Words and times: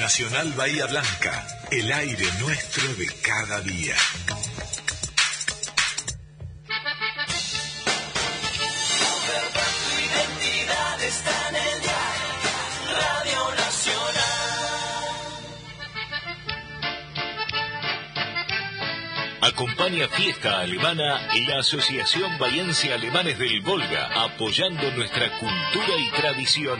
Nacional 0.00 0.52
Bahía 0.56 0.86
Blanca, 0.86 1.46
el 1.70 1.92
aire 1.92 2.24
nuestro 2.40 2.94
de 2.94 3.06
cada 3.20 3.60
día. 3.60 3.96
Acompaña 19.40 20.08
Fiesta 20.08 20.60
Alemana 20.60 21.28
y 21.34 21.46
la 21.46 21.58
Asociación 21.58 22.38
Bahiense 22.38 22.92
Alemanes 22.92 23.38
del 23.38 23.60
Volga, 23.62 24.08
apoyando 24.14 24.90
nuestra 24.92 25.38
cultura 25.38 25.98
y 25.98 26.10
tradición. 26.10 26.78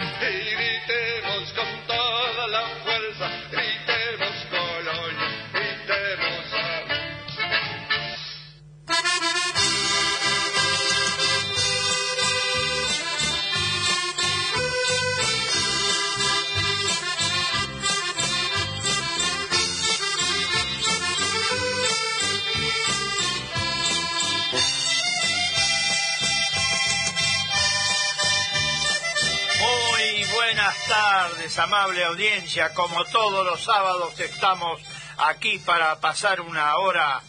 Amable 31.59 32.05
audiencia. 32.05 32.73
Como 32.75 33.05
todos 33.07 33.45
los 33.45 33.63
sábados 33.63 34.19
estamos 34.21 34.81
aquí 35.19 35.59
para 35.59 36.01
pasar 36.01 36.41
una 36.41 36.77
hora 36.77 37.21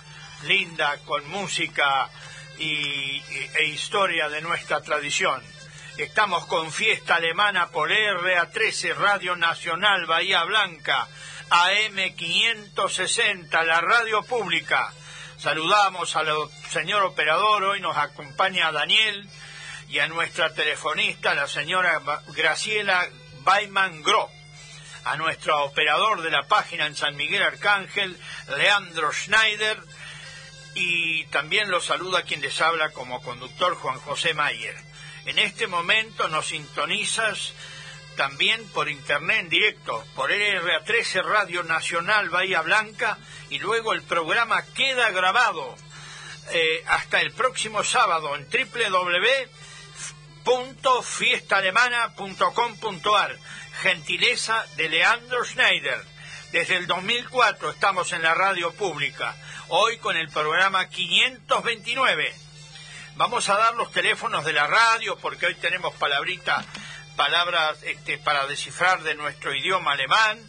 linda 0.43 0.97
con 1.05 1.27
música 1.29 2.09
y, 2.57 3.21
e 3.55 3.65
historia 3.65 4.29
de 4.29 4.41
nuestra 4.41 4.81
tradición. 4.81 5.43
Estamos 5.97 6.45
con 6.45 6.71
fiesta 6.71 7.15
alemana 7.15 7.69
por 7.69 7.89
RA13 7.89 8.95
Radio 8.95 9.35
Nacional 9.35 10.05
Bahía 10.05 10.43
Blanca, 10.43 11.07
AM560, 11.49 13.65
la 13.65 13.81
radio 13.81 14.23
pública. 14.23 14.93
Saludamos 15.37 16.15
al 16.15 16.29
señor 16.69 17.03
operador, 17.03 17.63
hoy 17.63 17.81
nos 17.81 17.97
acompaña 17.97 18.71
Daniel 18.71 19.27
y 19.89 19.99
a 19.99 20.07
nuestra 20.07 20.53
telefonista, 20.53 21.33
la 21.33 21.47
señora 21.47 21.99
Graciela 22.27 23.09
Gro, 24.03 24.29
a 25.05 25.17
nuestro 25.17 25.63
operador 25.63 26.21
de 26.21 26.29
la 26.29 26.47
página 26.47 26.85
en 26.85 26.95
San 26.95 27.15
Miguel 27.15 27.41
Arcángel, 27.41 28.15
Leandro 28.55 29.11
Schneider, 29.11 29.81
y 30.75 31.25
también 31.25 31.71
lo 31.71 31.81
saluda 31.81 32.21
quien 32.21 32.41
les 32.41 32.61
habla 32.61 32.91
como 32.91 33.23
conductor 33.23 33.73
Juan 33.73 33.99
José 34.01 34.35
Mayer. 34.35 34.75
En 35.25 35.39
este 35.39 35.65
momento 35.65 36.29
nos 36.29 36.49
sintonizas 36.49 37.53
también 38.15 38.63
por 38.67 38.87
internet 38.87 39.39
en 39.39 39.49
directo, 39.49 40.05
por 40.15 40.29
RA13 40.29 41.23
Radio 41.23 41.63
Nacional 41.63 42.29
Bahía 42.29 42.61
Blanca, 42.61 43.17
y 43.49 43.57
luego 43.57 43.93
el 43.93 44.03
programa 44.03 44.63
queda 44.75 45.09
grabado 45.09 45.75
eh, 46.51 46.83
hasta 46.85 47.19
el 47.19 47.31
próximo 47.31 47.83
sábado 47.83 48.35
en 48.35 48.47
www 48.47 49.68
www.fiestaalemana.com.ar 50.43 53.37
Gentileza 53.81 54.65
de 54.75 54.89
Leandro 54.89 55.45
Schneider. 55.45 56.03
Desde 56.51 56.75
el 56.77 56.87
2004 56.87 57.69
estamos 57.69 58.11
en 58.13 58.23
la 58.23 58.33
radio 58.33 58.73
pública, 58.73 59.35
hoy 59.69 59.97
con 59.97 60.17
el 60.17 60.29
programa 60.29 60.89
529. 60.89 62.33
Vamos 63.15 63.47
a 63.49 63.57
dar 63.57 63.75
los 63.75 63.91
teléfonos 63.91 64.43
de 64.45 64.53
la 64.53 64.65
radio 64.67 65.17
porque 65.17 65.45
hoy 65.45 65.53
tenemos 65.55 65.93
palabritas, 65.95 66.65
palabras 67.15 67.77
este, 67.83 68.17
para 68.17 68.47
descifrar 68.47 69.03
de 69.03 69.13
nuestro 69.15 69.53
idioma 69.53 69.91
alemán 69.91 70.39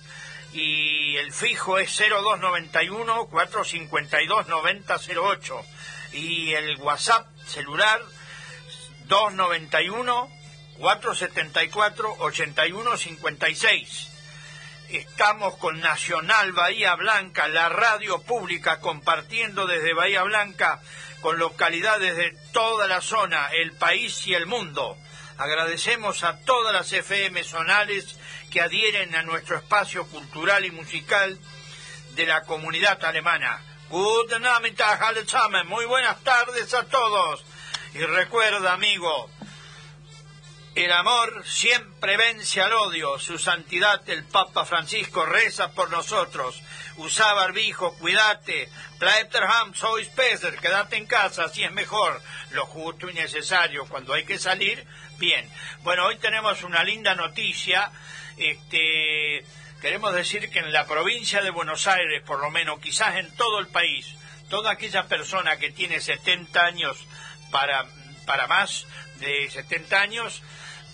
y 0.52 1.16
el 1.16 1.32
fijo 1.32 1.78
es 1.78 1.96
0291 1.96 3.26
452 3.26 4.48
9008 4.48 5.64
y 6.12 6.52
el 6.54 6.76
WhatsApp 6.78 7.28
celular 7.46 8.00
291 9.10 10.30
474 10.78 12.16
8156. 12.20 14.08
Estamos 14.88 15.56
con 15.56 15.80
Nacional 15.80 16.52
Bahía 16.52 16.94
Blanca, 16.94 17.48
la 17.48 17.68
radio 17.68 18.22
pública, 18.22 18.80
compartiendo 18.80 19.66
desde 19.66 19.94
Bahía 19.94 20.22
Blanca 20.22 20.80
con 21.20 21.38
localidades 21.38 22.16
de 22.16 22.36
toda 22.52 22.86
la 22.86 23.00
zona, 23.00 23.48
el 23.52 23.72
país 23.72 24.26
y 24.28 24.34
el 24.34 24.46
mundo. 24.46 24.96
Agradecemos 25.38 26.22
a 26.22 26.38
todas 26.44 26.72
las 26.72 26.92
FM 26.92 27.42
zonales 27.42 28.16
que 28.50 28.60
adhieren 28.60 29.16
a 29.16 29.22
nuestro 29.22 29.56
espacio 29.56 30.06
cultural 30.06 30.64
y 30.64 30.70
musical 30.70 31.36
de 32.14 32.26
la 32.26 32.42
comunidad 32.42 33.04
alemana. 33.04 33.60
Guten 33.88 34.46
Abend, 34.46 34.80
Muy 35.66 35.84
buenas 35.84 36.22
tardes 36.22 36.72
a 36.74 36.84
todos. 36.84 37.44
Y 37.94 37.98
recuerda, 37.98 38.72
amigo, 38.72 39.28
el 40.76 40.92
amor 40.92 41.44
siempre 41.44 42.16
vence 42.16 42.60
al 42.60 42.72
odio. 42.72 43.18
Su 43.18 43.36
santidad 43.38 44.08
el 44.08 44.24
Papa 44.24 44.64
Francisco 44.64 45.26
reza 45.26 45.72
por 45.72 45.90
nosotros. 45.90 46.62
Usa 46.96 47.32
barbijo, 47.34 47.96
cuídate. 47.98 48.68
Bleib 48.98 49.28
sois 49.74 50.08
peser, 50.08 50.56
quédate 50.58 50.96
en 50.96 51.06
casa, 51.06 51.44
así 51.44 51.64
es 51.64 51.72
mejor. 51.72 52.22
Lo 52.52 52.66
justo 52.66 53.10
y 53.10 53.14
necesario. 53.14 53.86
Cuando 53.86 54.14
hay 54.14 54.24
que 54.24 54.38
salir, 54.38 54.86
bien. 55.18 55.50
Bueno, 55.82 56.06
hoy 56.06 56.18
tenemos 56.18 56.62
una 56.62 56.84
linda 56.84 57.16
noticia. 57.16 57.90
Este, 58.36 59.44
queremos 59.80 60.14
decir 60.14 60.48
que 60.50 60.60
en 60.60 60.72
la 60.72 60.86
provincia 60.86 61.42
de 61.42 61.50
Buenos 61.50 61.88
Aires, 61.88 62.22
por 62.24 62.38
lo 62.38 62.50
menos, 62.50 62.78
quizás 62.78 63.16
en 63.16 63.34
todo 63.34 63.58
el 63.58 63.66
país, 63.66 64.14
toda 64.48 64.70
aquella 64.70 65.08
persona 65.08 65.56
que 65.56 65.72
tiene 65.72 66.00
70 66.00 66.64
años 66.64 67.06
para, 67.50 67.86
para 68.26 68.46
más 68.46 68.86
de 69.18 69.50
70 69.50 70.00
años 70.00 70.42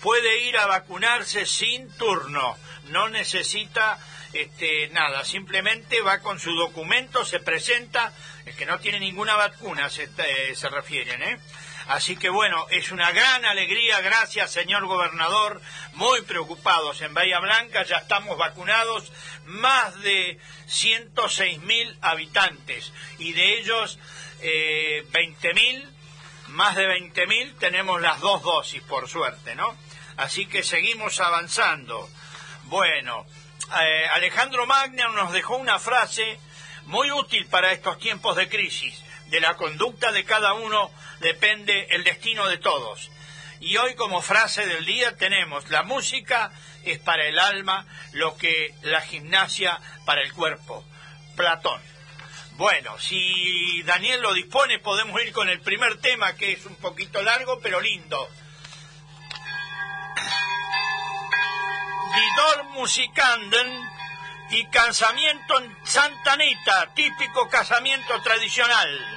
puede 0.01 0.43
ir 0.43 0.57
a 0.57 0.67
vacunarse 0.67 1.45
sin 1.45 1.89
turno, 1.97 2.57
no 2.89 3.09
necesita 3.09 3.97
este, 4.33 4.89
nada, 4.89 5.25
simplemente 5.25 6.01
va 6.01 6.19
con 6.19 6.39
su 6.39 6.51
documento, 6.53 7.25
se 7.25 7.39
presenta, 7.39 8.13
es 8.45 8.55
que 8.55 8.65
no 8.65 8.79
tiene 8.79 8.99
ninguna 8.99 9.35
vacuna, 9.35 9.89
se, 9.89 10.03
eh, 10.03 10.55
se 10.55 10.69
refieren, 10.69 11.21
¿eh? 11.23 11.39
Así 11.87 12.17
que 12.17 12.27
bueno, 12.27 12.67
es 12.69 12.91
una 12.91 13.11
gran 13.11 13.45
alegría, 13.45 14.01
gracias 14.01 14.51
señor 14.51 14.85
gobernador, 14.87 15.61
muy 15.93 16.21
preocupados 16.23 17.01
en 17.01 17.13
Bahía 17.13 17.39
Blanca, 17.39 17.83
ya 17.83 17.97
estamos 17.97 18.37
vacunados. 18.37 19.11
Más 19.45 19.97
de 20.01 20.37
106 20.67 21.59
mil 21.59 21.97
habitantes. 22.01 22.91
Y 23.19 23.31
de 23.31 23.59
ellos 23.59 23.99
eh, 24.41 25.05
20 25.13 25.53
mil 25.53 25.96
más 26.47 26.75
de 26.75 26.87
20.000 26.87 27.57
tenemos 27.59 28.01
las 28.01 28.19
dos 28.19 28.41
dosis, 28.41 28.81
por 28.83 29.07
suerte, 29.09 29.55
¿no? 29.55 29.75
Así 30.17 30.45
que 30.45 30.63
seguimos 30.63 31.19
avanzando. 31.19 32.09
Bueno, 32.63 33.25
eh, 33.81 34.07
Alejandro 34.13 34.65
Magna 34.65 35.07
nos 35.09 35.31
dejó 35.31 35.57
una 35.57 35.79
frase 35.79 36.39
muy 36.85 37.11
útil 37.11 37.47
para 37.47 37.71
estos 37.71 37.99
tiempos 37.99 38.35
de 38.35 38.49
crisis. 38.49 39.03
De 39.27 39.41
la 39.41 39.55
conducta 39.55 40.11
de 40.11 40.23
cada 40.23 40.53
uno 40.53 40.91
depende 41.19 41.87
el 41.91 42.03
destino 42.03 42.47
de 42.47 42.57
todos. 42.57 43.11
Y 43.59 43.77
hoy 43.77 43.95
como 43.95 44.21
frase 44.21 44.65
del 44.65 44.85
día 44.85 45.17
tenemos, 45.17 45.69
la 45.69 45.83
música 45.83 46.51
es 46.83 46.99
para 46.99 47.25
el 47.25 47.39
alma 47.39 47.85
lo 48.13 48.37
que 48.37 48.73
la 48.83 49.01
gimnasia 49.01 49.79
para 50.05 50.21
el 50.21 50.31
cuerpo. 50.33 50.85
Platón. 51.35 51.81
Bueno, 52.57 52.97
si 52.97 53.83
Daniel 53.83 54.19
lo 54.19 54.33
dispone, 54.33 54.79
podemos 54.79 55.21
ir 55.21 55.31
con 55.31 55.47
el 55.47 55.61
primer 55.61 56.01
tema, 56.01 56.35
que 56.35 56.53
es 56.53 56.65
un 56.65 56.75
poquito 56.77 57.21
largo, 57.21 57.59
pero 57.59 57.79
lindo. 57.79 58.27
Didor 62.15 62.63
Musicanden 62.71 63.89
y 64.49 64.65
casamiento 64.69 65.59
en 65.59 65.77
Santa 65.85 66.33
Anita, 66.33 66.91
típico 66.95 67.47
casamiento 67.47 68.19
tradicional. 68.23 69.16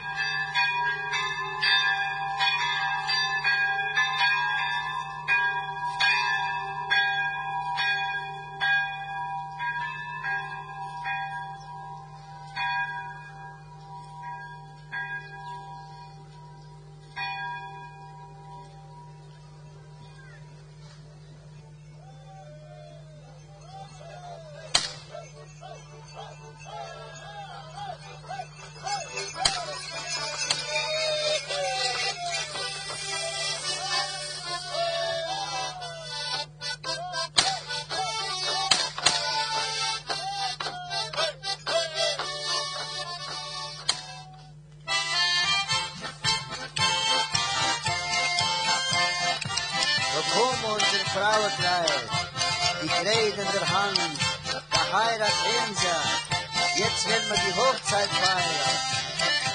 Wir 57.31 57.37
die 57.37 57.55
Hochzeit 57.55 58.09
feiern. 58.09 58.81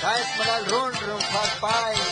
Geht 0.02 0.38
mal 0.38 0.50
all 0.50 0.64
rundrum 0.64 1.20
vorbei. 1.20 2.05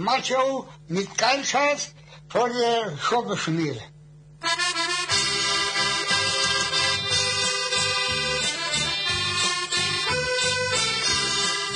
Macho 0.00 0.66
mit 0.88 1.08
vor 2.28 2.48
der 2.48 2.96
Schobbeschmiere. 2.96 3.82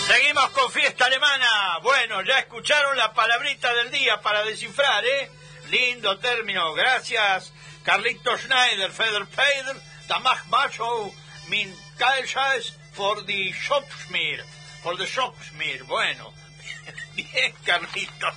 Seguimos 0.08 0.50
con 0.50 0.70
fiesta 0.70 1.04
alemana. 1.06 1.78
Bueno, 1.82 2.22
ya 2.22 2.38
escucharon 2.38 2.96
la 2.96 3.12
palabrita 3.12 3.74
del 3.74 3.90
día 3.90 4.20
para 4.22 4.42
descifrar, 4.44 5.04
¿eh? 5.04 5.30
Lindo 5.70 6.18
término. 6.18 6.72
Gracias, 6.72 7.52
Carlito 7.82 8.38
Schneider, 8.38 8.90
Feder 8.90 9.26
Pedro, 9.26 9.78
Damach 10.08 10.46
Macho, 10.48 11.12
min 11.48 11.74
Geilscheiß 11.98 12.72
for 12.92 13.24
the 13.26 13.52
Schopschmier. 13.52 14.42
For 14.82 14.96
the 14.96 15.06
Schopschmier. 15.06 15.84
Bueno, 15.84 16.32
Bien, 17.14 17.54
Carlitos. 17.64 18.34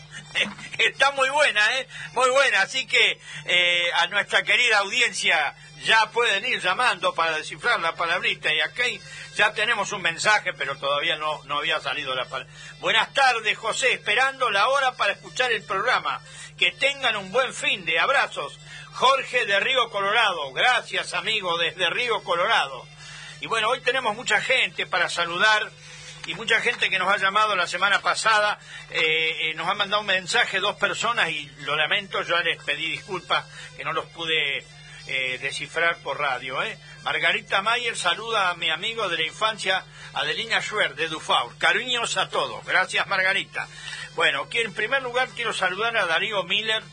Está 0.77 1.11
muy 1.11 1.29
buena, 1.29 1.79
¿eh? 1.79 1.87
Muy 2.13 2.29
buena. 2.29 2.61
Así 2.61 2.85
que 2.85 3.19
eh, 3.45 3.91
a 3.95 4.07
nuestra 4.07 4.43
querida 4.43 4.79
audiencia 4.79 5.55
ya 5.83 6.09
pueden 6.11 6.45
ir 6.45 6.61
llamando 6.61 7.13
para 7.15 7.37
descifrar 7.37 7.79
la 7.79 7.95
palabrita. 7.95 8.53
Y 8.53 8.61
aquí 8.61 9.01
ya 9.35 9.53
tenemos 9.53 9.91
un 9.91 10.01
mensaje, 10.01 10.53
pero 10.53 10.77
todavía 10.77 11.15
no, 11.15 11.43
no 11.45 11.57
había 11.57 11.79
salido 11.79 12.13
la 12.13 12.25
palabra. 12.25 12.53
Buenas 12.79 13.13
tardes, 13.13 13.57
José. 13.57 13.93
Esperando 13.93 14.51
la 14.51 14.67
hora 14.67 14.91
para 14.93 15.13
escuchar 15.13 15.51
el 15.51 15.63
programa. 15.63 16.21
Que 16.57 16.71
tengan 16.71 17.15
un 17.15 17.31
buen 17.31 17.53
fin 17.53 17.85
de 17.85 17.99
abrazos. 17.99 18.59
Jorge 18.93 19.45
de 19.45 19.59
Río 19.59 19.89
Colorado. 19.89 20.53
Gracias, 20.53 21.13
amigo, 21.13 21.57
desde 21.57 21.89
Río 21.89 22.23
Colorado. 22.23 22.85
Y 23.41 23.47
bueno, 23.47 23.69
hoy 23.69 23.81
tenemos 23.81 24.15
mucha 24.15 24.41
gente 24.41 24.87
para 24.87 25.09
saludar 25.09 25.71
y 26.27 26.35
mucha 26.35 26.59
gente 26.59 26.89
que 26.89 26.99
nos 26.99 27.11
ha 27.11 27.17
llamado 27.17 27.55
la 27.55 27.65
semana 27.65 28.01
pasada, 28.01 28.59
eh, 28.91 29.49
eh, 29.49 29.53
nos 29.55 29.67
ha 29.67 29.73
mandado 29.75 30.01
un 30.01 30.07
mensaje, 30.07 30.59
dos 30.59 30.75
personas, 30.75 31.29
y 31.29 31.49
lo 31.61 31.77
lamento, 31.77 32.21
yo 32.21 32.37
les 32.43 32.61
pedí 32.63 32.91
disculpas 32.91 33.45
que 33.77 33.85
no 33.85 33.93
los 33.93 34.05
pude 34.07 34.57
eh, 35.07 35.37
descifrar 35.41 35.97
por 35.99 36.19
radio. 36.19 36.59
Margarita 37.03 37.61
Mayer 37.61 37.95
saluda 37.95 38.49
a 38.49 38.55
mi 38.55 38.69
amigo 38.69 39.07
de 39.07 39.15
la 39.15 39.23
infancia, 39.23 39.85
Adelina 40.13 40.61
Schwer, 40.61 40.95
de 40.95 41.07
Dufaur. 41.07 41.57
Cariños 41.57 42.17
a 42.17 42.27
todos. 42.27 42.65
Gracias, 42.65 43.07
Margarita. 43.07 43.65
Bueno, 44.15 44.49
en 44.51 44.73
primer 44.73 45.01
lugar 45.03 45.29
quiero 45.33 45.53
saludar 45.53 45.95
a 45.95 46.07
Darío 46.07 46.43
Miller, 46.43 46.83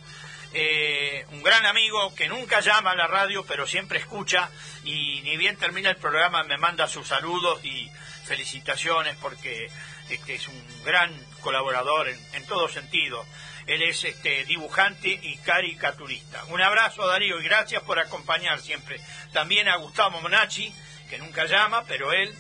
un 1.33 1.43
gran 1.43 1.67
amigo 1.67 2.15
que 2.15 2.29
nunca 2.29 2.61
llama 2.61 2.93
a 2.93 2.95
la 2.95 3.09
radio, 3.09 3.45
pero 3.45 3.67
siempre 3.67 3.99
escucha 3.99 4.49
y 4.85 5.23
ni 5.23 5.37
bien 5.37 5.57
termina 5.57 5.91
el 5.91 5.97
programa 5.97 6.45
me 6.45 6.59
manda 6.59 6.87
sus 6.87 7.09
saludos 7.09 7.65
y 7.65 7.91
felicitaciones 8.25 9.17
porque 9.21 9.71
este, 10.09 10.35
es 10.35 10.49
un 10.49 10.85
gran 10.85 11.13
colaborador 11.41 12.09
en, 12.09 12.19
en 12.33 12.47
todo 12.47 12.69
sentido. 12.69 13.25
Él 13.67 13.83
es 13.83 14.05
este, 14.05 14.45
dibujante 14.45 15.09
y 15.09 15.37
caricaturista. 15.39 16.45
Un 16.47 16.61
abrazo 16.61 17.07
Darío 17.07 17.41
y 17.41 17.45
gracias 17.45 17.83
por 17.83 17.99
acompañar 17.99 18.61
siempre. 18.61 19.01
También 19.33 19.69
a 19.69 19.77
Gustavo 19.77 20.21
Monachi, 20.21 20.75
que 21.09 21.19
nunca 21.19 21.47
llama, 21.47 21.85
pero 21.87 22.13
él 22.13 22.35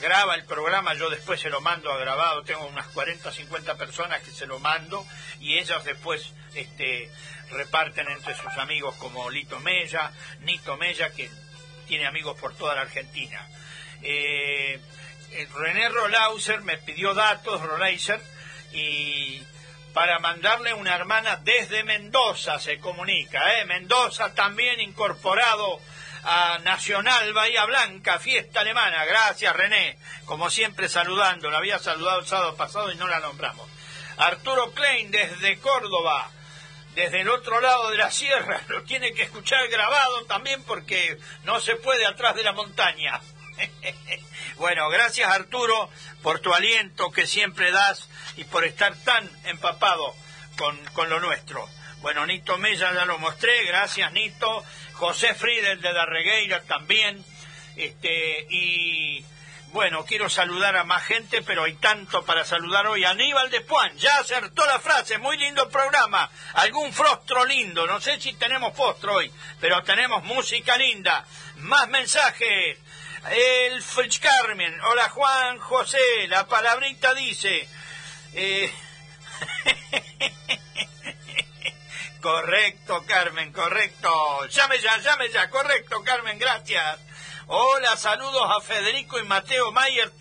graba 0.00 0.34
el 0.34 0.44
programa, 0.44 0.94
yo 0.94 1.10
después 1.10 1.40
se 1.40 1.50
lo 1.50 1.60
mando 1.60 1.92
a 1.92 1.98
grabado, 1.98 2.42
tengo 2.42 2.66
unas 2.66 2.86
40, 2.88 3.32
50 3.32 3.76
personas 3.76 4.22
que 4.22 4.30
se 4.30 4.46
lo 4.46 4.58
mando 4.58 5.04
y 5.40 5.58
ellas 5.58 5.84
después 5.84 6.32
este, 6.54 7.10
reparten 7.50 8.08
entre 8.08 8.34
sus 8.36 8.56
amigos 8.58 8.94
como 8.96 9.28
Lito 9.30 9.58
Mella, 9.60 10.12
Nito 10.40 10.76
Mella, 10.76 11.10
que 11.10 11.30
tiene 11.86 12.06
amigos 12.06 12.38
por 12.40 12.54
toda 12.54 12.74
la 12.74 12.82
Argentina. 12.82 13.46
Eh, 14.02 14.80
eh, 15.32 15.48
René 15.54 15.88
Rolauser 15.88 16.62
me 16.62 16.78
pidió 16.78 17.14
datos, 17.14 17.60
Rolauser, 17.60 18.20
y 18.72 19.42
para 19.92 20.18
mandarle 20.18 20.74
una 20.74 20.94
hermana 20.94 21.36
desde 21.42 21.82
Mendoza 21.84 22.58
se 22.58 22.78
comunica, 22.78 23.58
¿eh? 23.58 23.64
Mendoza 23.64 24.34
también 24.34 24.80
incorporado 24.80 25.80
a 26.24 26.58
Nacional 26.58 27.32
Bahía 27.32 27.64
Blanca, 27.64 28.18
fiesta 28.18 28.60
alemana. 28.60 29.04
Gracias, 29.04 29.54
René. 29.54 29.98
Como 30.24 30.50
siempre, 30.50 30.88
saludando. 30.88 31.50
La 31.50 31.58
había 31.58 31.78
saludado 31.78 32.20
el 32.20 32.26
sábado 32.26 32.56
pasado 32.56 32.92
y 32.92 32.96
no 32.96 33.06
la 33.08 33.20
nombramos. 33.20 33.68
Arturo 34.18 34.72
Klein 34.72 35.10
desde 35.10 35.58
Córdoba, 35.58 36.30
desde 36.94 37.20
el 37.20 37.28
otro 37.28 37.60
lado 37.60 37.90
de 37.90 37.98
la 37.98 38.10
sierra. 38.10 38.62
Lo 38.68 38.82
tiene 38.82 39.12
que 39.14 39.22
escuchar 39.22 39.68
grabado 39.68 40.24
también 40.24 40.62
porque 40.64 41.18
no 41.44 41.60
se 41.60 41.76
puede 41.76 42.06
atrás 42.06 42.34
de 42.34 42.44
la 42.44 42.52
montaña. 42.52 43.20
bueno, 44.56 44.88
gracias 44.88 45.30
Arturo 45.30 45.90
por 46.22 46.40
tu 46.40 46.52
aliento 46.52 47.10
que 47.10 47.26
siempre 47.26 47.70
das 47.70 48.08
y 48.36 48.44
por 48.44 48.64
estar 48.64 48.94
tan 49.04 49.28
empapado 49.44 50.14
con, 50.56 50.76
con 50.92 51.08
lo 51.10 51.20
nuestro. 51.20 51.68
Bueno, 52.00 52.24
Nito 52.26 52.58
Mella 52.58 52.92
ya 52.94 53.04
lo 53.04 53.18
mostré, 53.18 53.64
gracias 53.64 54.12
Nito. 54.12 54.64
José 54.94 55.34
Friedel 55.34 55.80
de 55.80 55.92
la 55.92 56.06
Regueira 56.06 56.62
también. 56.62 57.24
Este, 57.76 58.46
y 58.50 59.24
bueno, 59.72 60.04
quiero 60.04 60.28
saludar 60.28 60.76
a 60.76 60.84
más 60.84 61.04
gente, 61.04 61.42
pero 61.42 61.64
hay 61.64 61.74
tanto 61.74 62.24
para 62.24 62.44
saludar 62.44 62.86
hoy. 62.86 63.04
Aníbal 63.04 63.50
de 63.50 63.60
Puan, 63.60 63.96
ya 63.98 64.18
acertó 64.18 64.64
la 64.64 64.80
frase, 64.80 65.18
muy 65.18 65.36
lindo 65.36 65.68
programa. 65.68 66.30
Algún 66.54 66.92
frostro 66.92 67.44
lindo, 67.44 67.86
no 67.86 68.00
sé 68.00 68.20
si 68.20 68.32
tenemos 68.34 68.72
postro 68.72 69.14
hoy, 69.16 69.30
pero 69.60 69.82
tenemos 69.82 70.24
música 70.24 70.76
linda. 70.76 71.24
Más 71.56 71.88
mensajes. 71.88 72.78
El 73.26 73.82
Fritz 73.82 74.20
Carmen, 74.20 74.80
hola 74.80 75.08
Juan 75.10 75.58
José, 75.58 76.28
la 76.28 76.46
palabrita 76.46 77.14
dice. 77.14 77.68
Eh... 78.32 78.70
correcto, 82.22 83.04
Carmen, 83.06 83.52
correcto. 83.52 84.46
Llame 84.46 84.78
ya, 84.78 84.96
llame 84.98 85.28
ya, 85.30 85.50
correcto, 85.50 86.02
Carmen, 86.04 86.38
gracias. 86.38 87.00
Hola, 87.48 87.96
saludos 87.96 88.48
a 88.56 88.60
Federico 88.60 89.18
y 89.18 89.24
Mateo 89.24 89.72
Mayer 89.72 90.12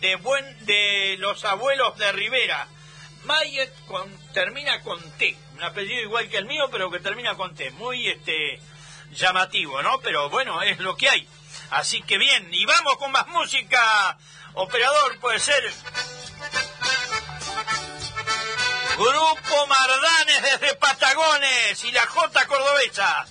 de 0.00 0.16
buen 0.16 0.64
de 0.64 1.16
los 1.18 1.44
abuelos 1.44 1.98
de 1.98 2.12
Rivera. 2.12 2.68
Mayer 3.24 3.72
termina 4.32 4.80
con 4.82 5.00
T, 5.18 5.36
un 5.54 5.62
apellido 5.62 6.02
igual 6.02 6.28
que 6.28 6.38
el 6.38 6.46
mío, 6.46 6.68
pero 6.70 6.90
que 6.90 7.00
termina 7.00 7.36
con 7.36 7.54
T. 7.54 7.70
Muy 7.72 8.08
este 8.08 8.60
llamativo, 9.12 9.82
¿no? 9.82 10.00
Pero 10.00 10.30
bueno, 10.30 10.62
es 10.62 10.78
lo 10.78 10.96
que 10.96 11.08
hay. 11.08 11.28
Así 11.74 12.02
que 12.02 12.18
bien, 12.18 12.48
y 12.52 12.64
vamos 12.66 12.96
con 12.98 13.10
más 13.10 13.26
música. 13.28 14.16
Operador, 14.54 15.18
puede 15.18 15.40
ser. 15.40 15.72
Grupo 18.96 19.66
Mardanes 19.66 20.42
desde 20.42 20.76
Patagones 20.76 21.82
y 21.82 21.90
la 21.90 22.06
J 22.06 22.46
Cordobesa. 22.46 23.26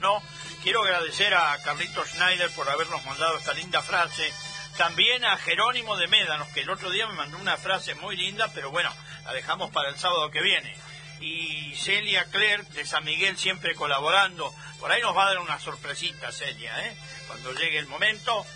¿No? 0.00 0.22
Quiero 0.62 0.82
agradecer 0.82 1.34
a 1.34 1.58
Carlitos 1.62 2.08
Schneider 2.08 2.50
por 2.52 2.68
habernos 2.70 3.04
mandado 3.04 3.36
esta 3.36 3.52
linda 3.52 3.82
frase. 3.82 4.32
También 4.78 5.22
a 5.26 5.36
Jerónimo 5.36 5.98
de 5.98 6.06
Médanos, 6.06 6.48
que 6.48 6.62
el 6.62 6.70
otro 6.70 6.88
día 6.88 7.06
me 7.06 7.12
mandó 7.12 7.36
una 7.36 7.58
frase 7.58 7.94
muy 7.96 8.16
linda, 8.16 8.50
pero 8.54 8.70
bueno, 8.70 8.90
la 9.26 9.34
dejamos 9.34 9.70
para 9.70 9.90
el 9.90 9.98
sábado 9.98 10.30
que 10.30 10.40
viene. 10.40 10.74
Y 11.20 11.74
Celia 11.76 12.24
Clerc 12.30 12.68
de 12.68 12.86
San 12.86 13.04
Miguel 13.04 13.36
siempre 13.36 13.74
colaborando. 13.74 14.54
Por 14.78 14.90
ahí 14.90 15.02
nos 15.02 15.14
va 15.14 15.24
a 15.24 15.28
dar 15.28 15.38
una 15.40 15.60
sorpresita, 15.60 16.32
Celia, 16.32 16.86
¿eh? 16.86 16.96
Cuando 17.26 17.52
llegue 17.52 17.78
el 17.78 17.86
momento, 17.86 18.46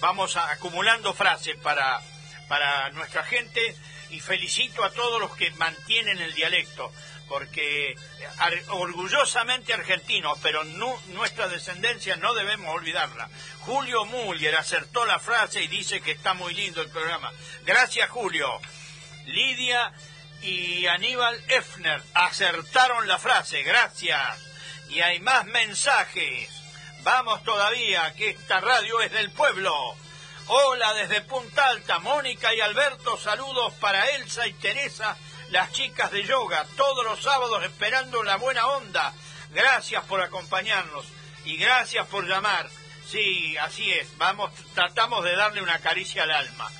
vamos 0.00 0.34
acumulando 0.38 1.12
frases 1.12 1.56
para, 1.58 2.00
para 2.48 2.88
nuestra 2.92 3.22
gente 3.24 3.76
y 4.08 4.20
felicito 4.20 4.82
a 4.82 4.90
todos 4.90 5.20
los 5.20 5.36
que 5.36 5.50
mantienen 5.52 6.20
el 6.20 6.32
dialecto, 6.32 6.90
porque 7.28 7.96
ar- 8.38 8.62
orgullosamente 8.68 9.72
argentinos, 9.74 10.38
pero 10.42 10.64
nu- 10.64 11.00
nuestra 11.08 11.48
descendencia 11.48 12.16
no 12.16 12.34
debemos 12.34 12.74
olvidarla. 12.74 13.28
Julio 13.60 14.04
Muller 14.04 14.54
acertó 14.56 15.04
la 15.06 15.18
frase 15.18 15.62
y 15.62 15.68
dice 15.68 16.00
que 16.00 16.12
está 16.12 16.34
muy 16.34 16.54
lindo 16.54 16.82
el 16.82 16.90
programa. 16.90 17.32
Gracias, 17.64 18.08
Julio. 18.10 18.60
Lidia 19.26 19.92
y 20.42 20.86
Aníbal 20.86 21.42
Efner 21.48 22.02
acertaron 22.14 23.06
la 23.08 23.18
frase. 23.18 23.62
Gracias. 23.62 24.38
Y 24.90 25.00
hay 25.00 25.20
más 25.20 25.46
mensajes. 25.46 26.50
Vamos 27.02 27.42
todavía, 27.44 28.12
que 28.14 28.30
esta 28.30 28.60
radio 28.60 29.00
es 29.00 29.12
del 29.12 29.30
pueblo. 29.32 29.72
Hola 30.46 30.92
desde 30.94 31.22
Punta 31.22 31.68
Alta, 31.68 31.98
Mónica 32.00 32.54
y 32.54 32.60
Alberto, 32.60 33.16
saludos 33.18 33.72
para 33.80 34.10
Elsa 34.10 34.46
y 34.46 34.52
Teresa, 34.52 35.16
las 35.50 35.72
chicas 35.72 36.10
de 36.10 36.24
yoga, 36.24 36.66
todos 36.76 37.04
los 37.04 37.22
sábados 37.22 37.64
esperando 37.64 38.22
la 38.22 38.36
buena 38.36 38.66
onda. 38.66 39.12
Gracias 39.50 40.04
por 40.04 40.20
acompañarnos 40.20 41.06
y 41.44 41.56
gracias 41.56 42.06
por 42.08 42.26
llamar. 42.26 42.68
Sí, 43.06 43.56
así 43.58 43.92
es, 43.92 44.16
vamos, 44.16 44.50
tratamos 44.74 45.24
de 45.24 45.36
darle 45.36 45.62
una 45.62 45.78
caricia 45.78 46.24
al 46.24 46.30
alma. 46.30 46.70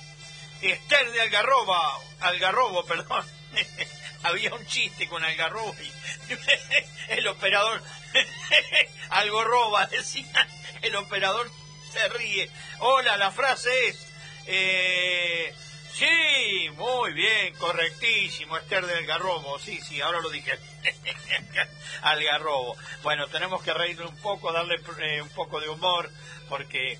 Esther 0.60 1.10
de 1.12 1.20
Algarroba, 1.20 1.98
Algarrobo, 2.20 2.84
perdón. 2.86 3.24
Había 4.22 4.54
un 4.54 4.66
chiste 4.66 5.06
con 5.06 5.22
Algarrobo 5.22 5.76
y 5.82 6.32
el 7.10 7.28
operador 7.28 7.82
Algorroba 9.10 9.86
decía, 9.86 10.48
el 10.82 10.96
operador 10.96 11.50
se 11.92 12.08
ríe. 12.08 12.50
Hola, 12.80 13.16
la 13.16 13.30
frase 13.30 13.88
es 13.88 14.06
eh, 14.46 15.54
sí, 15.94 16.70
muy 16.76 17.12
bien, 17.12 17.54
correctísimo, 17.56 18.56
Esther 18.56 18.86
de 18.86 18.94
Algarrobo, 18.94 19.58
sí, 19.58 19.80
sí, 19.80 20.00
ahora 20.00 20.20
lo 20.20 20.30
dije. 20.30 20.52
Algarrobo. 22.02 22.76
Bueno, 23.02 23.28
tenemos 23.28 23.62
que 23.62 23.72
reírle 23.72 24.06
un 24.06 24.16
poco, 24.16 24.52
darle 24.52 24.76
eh, 24.98 25.22
un 25.22 25.30
poco 25.30 25.60
de 25.60 25.68
humor, 25.68 26.10
porque 26.48 26.98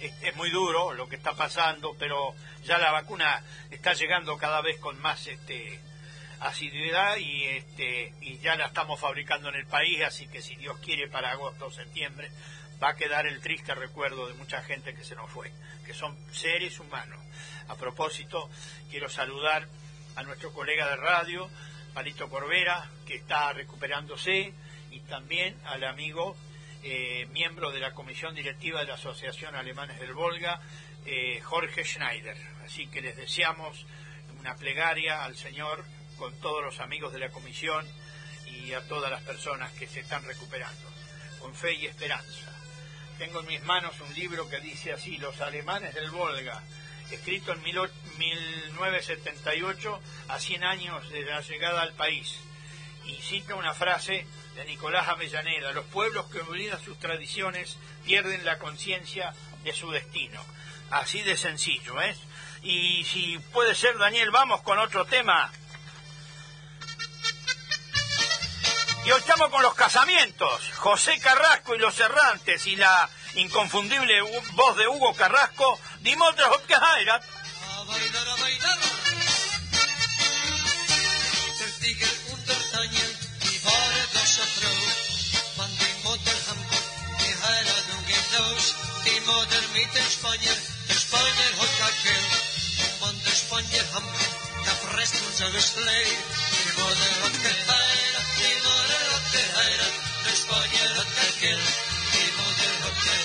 es, 0.00 0.12
es 0.22 0.36
muy 0.36 0.50
duro 0.50 0.92
lo 0.92 1.08
que 1.08 1.16
está 1.16 1.34
pasando, 1.34 1.96
pero 1.98 2.34
ya 2.62 2.78
la 2.78 2.92
vacuna 2.92 3.42
está 3.70 3.94
llegando 3.94 4.36
cada 4.38 4.60
vez 4.60 4.78
con 4.78 5.00
más 5.00 5.26
este 5.26 5.80
asiduidad 6.40 7.16
y 7.16 7.44
este 7.44 8.12
y 8.20 8.38
ya 8.38 8.56
la 8.56 8.66
estamos 8.66 9.00
fabricando 9.00 9.48
en 9.48 9.56
el 9.56 9.66
país, 9.66 10.02
así 10.02 10.26
que 10.28 10.42
si 10.42 10.56
Dios 10.56 10.78
quiere 10.80 11.08
para 11.08 11.30
agosto 11.30 11.66
o 11.66 11.70
septiembre 11.70 12.30
va 12.82 12.90
a 12.90 12.96
quedar 12.96 13.26
el 13.26 13.40
triste 13.40 13.74
recuerdo 13.74 14.26
de 14.26 14.34
mucha 14.34 14.62
gente 14.62 14.94
que 14.94 15.04
se 15.04 15.14
nos 15.14 15.30
fue, 15.30 15.50
que 15.86 15.94
son 15.94 16.16
seres 16.32 16.78
humanos. 16.80 17.20
A 17.68 17.76
propósito, 17.76 18.50
quiero 18.90 19.08
saludar 19.08 19.66
a 20.16 20.22
nuestro 20.22 20.52
colega 20.52 20.88
de 20.88 20.96
radio, 20.96 21.50
Palito 21.92 22.28
Corbera, 22.28 22.90
que 23.06 23.16
está 23.16 23.52
recuperándose, 23.52 24.52
y 24.90 25.00
también 25.00 25.56
al 25.64 25.84
amigo 25.84 26.36
eh, 26.82 27.26
miembro 27.32 27.72
de 27.72 27.80
la 27.80 27.92
comisión 27.92 28.34
directiva 28.34 28.80
de 28.80 28.86
la 28.86 28.94
Asociación 28.94 29.54
Alemanes 29.54 29.98
del 29.98 30.12
Volga, 30.12 30.60
eh, 31.06 31.40
Jorge 31.42 31.84
Schneider. 31.84 32.36
Así 32.64 32.86
que 32.88 33.00
les 33.00 33.16
deseamos 33.16 33.86
una 34.38 34.54
plegaria 34.56 35.24
al 35.24 35.36
Señor 35.36 35.84
con 36.18 36.38
todos 36.40 36.62
los 36.62 36.80
amigos 36.80 37.12
de 37.12 37.18
la 37.18 37.30
comisión 37.30 37.86
y 38.46 38.72
a 38.72 38.86
todas 38.86 39.10
las 39.10 39.22
personas 39.22 39.72
que 39.72 39.86
se 39.86 40.00
están 40.00 40.22
recuperando, 40.24 40.88
con 41.40 41.54
fe 41.54 41.74
y 41.74 41.86
esperanza. 41.86 42.52
Tengo 43.18 43.40
en 43.40 43.46
mis 43.46 43.62
manos 43.62 43.98
un 44.00 44.12
libro 44.14 44.48
que 44.48 44.60
dice 44.60 44.92
así, 44.92 45.16
Los 45.18 45.40
alemanes 45.40 45.94
del 45.94 46.10
Volga, 46.10 46.62
escrito 47.10 47.52
en 47.52 47.62
1978, 47.62 50.00
a 50.28 50.38
100 50.38 50.64
años 50.64 51.10
de 51.10 51.24
la 51.24 51.40
llegada 51.40 51.82
al 51.82 51.94
país. 51.94 52.38
Y 53.06 53.16
cita 53.16 53.54
una 53.54 53.74
frase 53.74 54.26
de 54.54 54.64
Nicolás 54.64 55.08
Avellaneda, 55.08 55.72
los 55.72 55.84
pueblos 55.86 56.26
que 56.26 56.40
olvidan 56.40 56.82
sus 56.82 56.98
tradiciones 56.98 57.76
pierden 58.04 58.44
la 58.44 58.58
conciencia 58.58 59.32
de 59.62 59.72
su 59.72 59.90
destino. 59.90 60.44
Así 60.90 61.22
de 61.22 61.36
sencillo, 61.36 61.94
¿ves? 61.94 62.18
Y 62.62 63.04
si 63.04 63.38
puede 63.52 63.74
ser, 63.74 63.98
Daniel, 63.98 64.30
vamos 64.30 64.62
con 64.62 64.78
otro 64.78 65.04
tema. 65.04 65.52
Y 69.04 69.10
hoy 69.10 69.18
estamos 69.18 69.50
con 69.50 69.62
los 69.62 69.74
casamientos. 69.74 70.70
José 70.76 71.18
Carrasco 71.20 71.74
y 71.74 71.78
los 71.78 71.98
errantes 72.00 72.66
y 72.66 72.76
la 72.76 73.10
inconfundible 73.36 74.20
voz 74.52 74.76
de 74.76 74.88
Hugo 74.88 75.14
Carrasco. 75.14 75.78
Dimos 76.00 76.36
de 76.36 76.44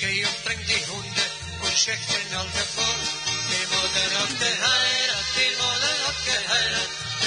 Grei 0.00 0.18
omtrengd 0.28 0.70
i 0.76 0.78
hunde, 0.90 1.26
og 1.62 1.72
skjegg 1.82 2.04
finalden 2.10 2.70
får. 2.76 3.00
Det 3.50 3.64
må 3.72 3.82
der 3.96 4.14
opp 4.22 4.36
det 4.44 4.54
her, 4.62 5.16
det 5.34 5.50
må 5.58 5.72
der 5.82 6.06
opp 6.12 6.22
det 6.28 6.40
her. 6.52 6.78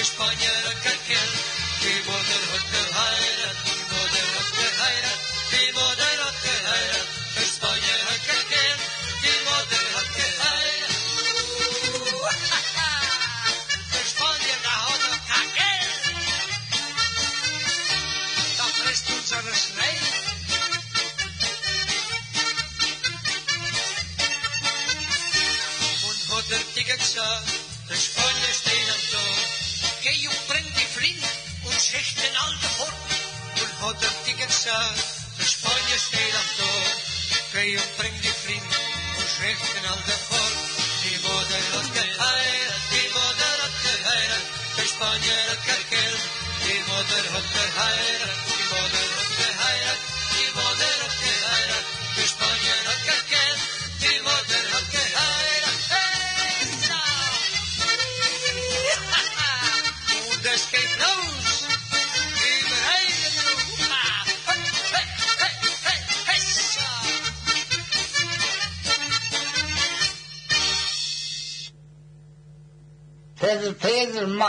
Østfalles 0.04 0.72
og 0.72 0.80
kalkjell, 0.88 1.36
det 1.84 2.00
må 2.08 2.24
der 2.32 2.50
opp 2.56 2.72
det 2.78 2.88
her, 2.96 3.24
det 3.68 3.82
må 3.92 4.04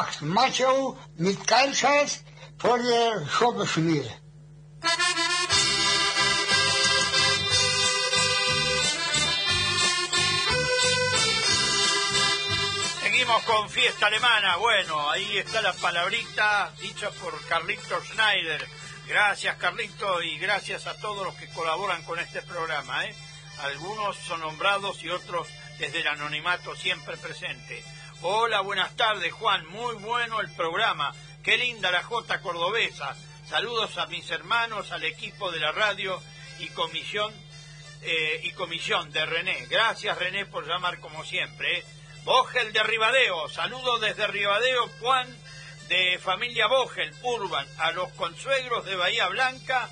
macht 0.05 0.21
Macho 0.23 0.99
mit 1.17 1.39
Geilscheiß 1.47 2.13
vor 2.59 2.79
der 2.79 3.27
Schobeschmiere. 3.35 4.13
Seguimos 13.03 13.43
con 13.45 13.71
fiesta 13.71 14.07
alemana. 14.07 14.57
Bueno, 14.57 15.11
ahí 15.11 15.39
está 15.39 15.63
la 15.63 15.73
palabrita 15.73 16.73
dicha 16.83 17.11
por 17.11 17.33
Carlito 17.49 17.97
Schneider. 18.03 18.63
Gracias 19.07 19.57
Carlito 19.57 20.23
y 20.23 20.39
gracias 20.39 20.87
a 20.87 20.95
todos 21.01 21.25
los 21.25 21.35
que 21.37 21.49
colaboran 21.49 22.03
con 22.05 22.19
este 22.19 22.43
programa. 22.43 23.07
¿eh? 23.07 23.15
Algunos 23.63 24.17
son 24.19 24.41
nombrados 24.41 25.03
y 25.03 25.09
otros 25.09 25.49
desde 25.79 26.01
el 26.03 26.09
anonimato 26.09 26.77
siempre 26.77 27.17
presente. 27.17 27.83
Hola, 28.27 28.63
buenas 28.63 28.97
tardes, 28.97 29.31
Juan. 29.35 29.67
Muy 29.67 29.97
bueno 29.97 30.41
el 30.41 30.51
programa. 30.53 31.13
Qué 31.43 31.59
linda 31.59 31.91
la 31.91 32.03
Jota 32.03 32.41
cordobesa. 32.41 33.15
Saludos 33.47 33.99
a 33.99 34.07
mis 34.07 34.31
hermanos, 34.31 34.93
al 34.93 35.05
equipo 35.05 35.53
de 35.53 35.61
la 35.61 35.73
radio 35.73 36.23
y 36.59 36.69
comisión 36.69 37.35
eh, 38.01 38.41
y 38.45 38.53
comisión 38.53 39.13
de 39.13 39.27
René. 39.27 39.67
Gracias, 39.67 40.19
René, 40.19 40.47
por 40.47 40.67
llamar 40.67 41.01
como 41.01 41.23
siempre. 41.23 41.81
¿eh? 41.81 41.85
De 42.73 42.83
Ribadeo. 42.83 43.47
Saludos 43.51 44.01
desde 44.01 44.27
Ribadeo, 44.27 44.89
Juan, 45.01 45.29
de 45.89 46.19
familia 46.19 46.67
Bogel, 46.67 47.15
Urban, 47.25 47.67
a 47.77 47.93
los 47.93 48.11
consuegros 48.15 48.87
de 48.87 48.97
Bahía 48.97 49.29
Blanca, 49.29 49.91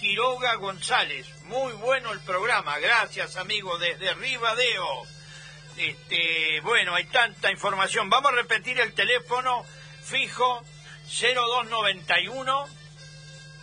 Quiroga 0.00 0.54
González. 0.54 1.26
Muy 1.42 1.74
bueno 1.74 2.14
el 2.14 2.20
programa. 2.20 2.78
Gracias, 2.78 3.36
amigo, 3.36 3.76
desde 3.76 4.14
Ribadeo. 4.14 5.15
Este, 5.76 6.60
bueno, 6.62 6.94
hay 6.94 7.04
tanta 7.04 7.50
información. 7.50 8.08
Vamos 8.08 8.32
a 8.32 8.36
repetir 8.36 8.80
el 8.80 8.94
teléfono 8.94 9.64
fijo 10.02 10.64
0291 11.08 12.66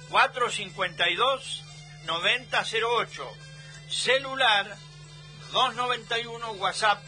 452 0.10 1.64
9008. 2.06 3.32
Celular 3.90 4.78
291 5.52 6.52
WhatsApp 6.54 7.04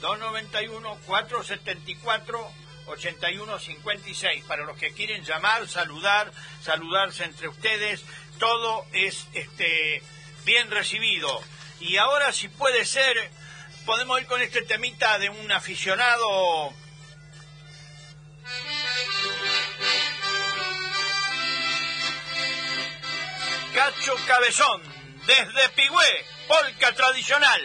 291 0.00 0.98
474 1.06 2.52
8156 2.86 4.44
para 4.44 4.64
los 4.64 4.76
que 4.76 4.92
quieren 4.92 5.24
llamar, 5.24 5.68
saludar, 5.68 6.32
saludarse 6.62 7.24
entre 7.24 7.48
ustedes, 7.48 8.04
todo 8.38 8.86
es 8.92 9.28
este 9.34 10.02
bien 10.44 10.70
recibido. 10.70 11.40
Y 11.80 11.96
ahora 11.96 12.32
si 12.32 12.48
puede 12.48 12.84
ser 12.84 13.30
podemos 13.84 14.20
ir 14.20 14.26
con 14.26 14.40
este 14.40 14.62
temita 14.62 15.18
de 15.18 15.28
un 15.28 15.52
aficionado 15.52 16.72
Cacho 23.74 24.14
Cabezón, 24.26 24.82
desde 25.26 25.68
Pigüé, 25.70 26.26
polca 26.46 26.92
tradicional. 26.94 27.62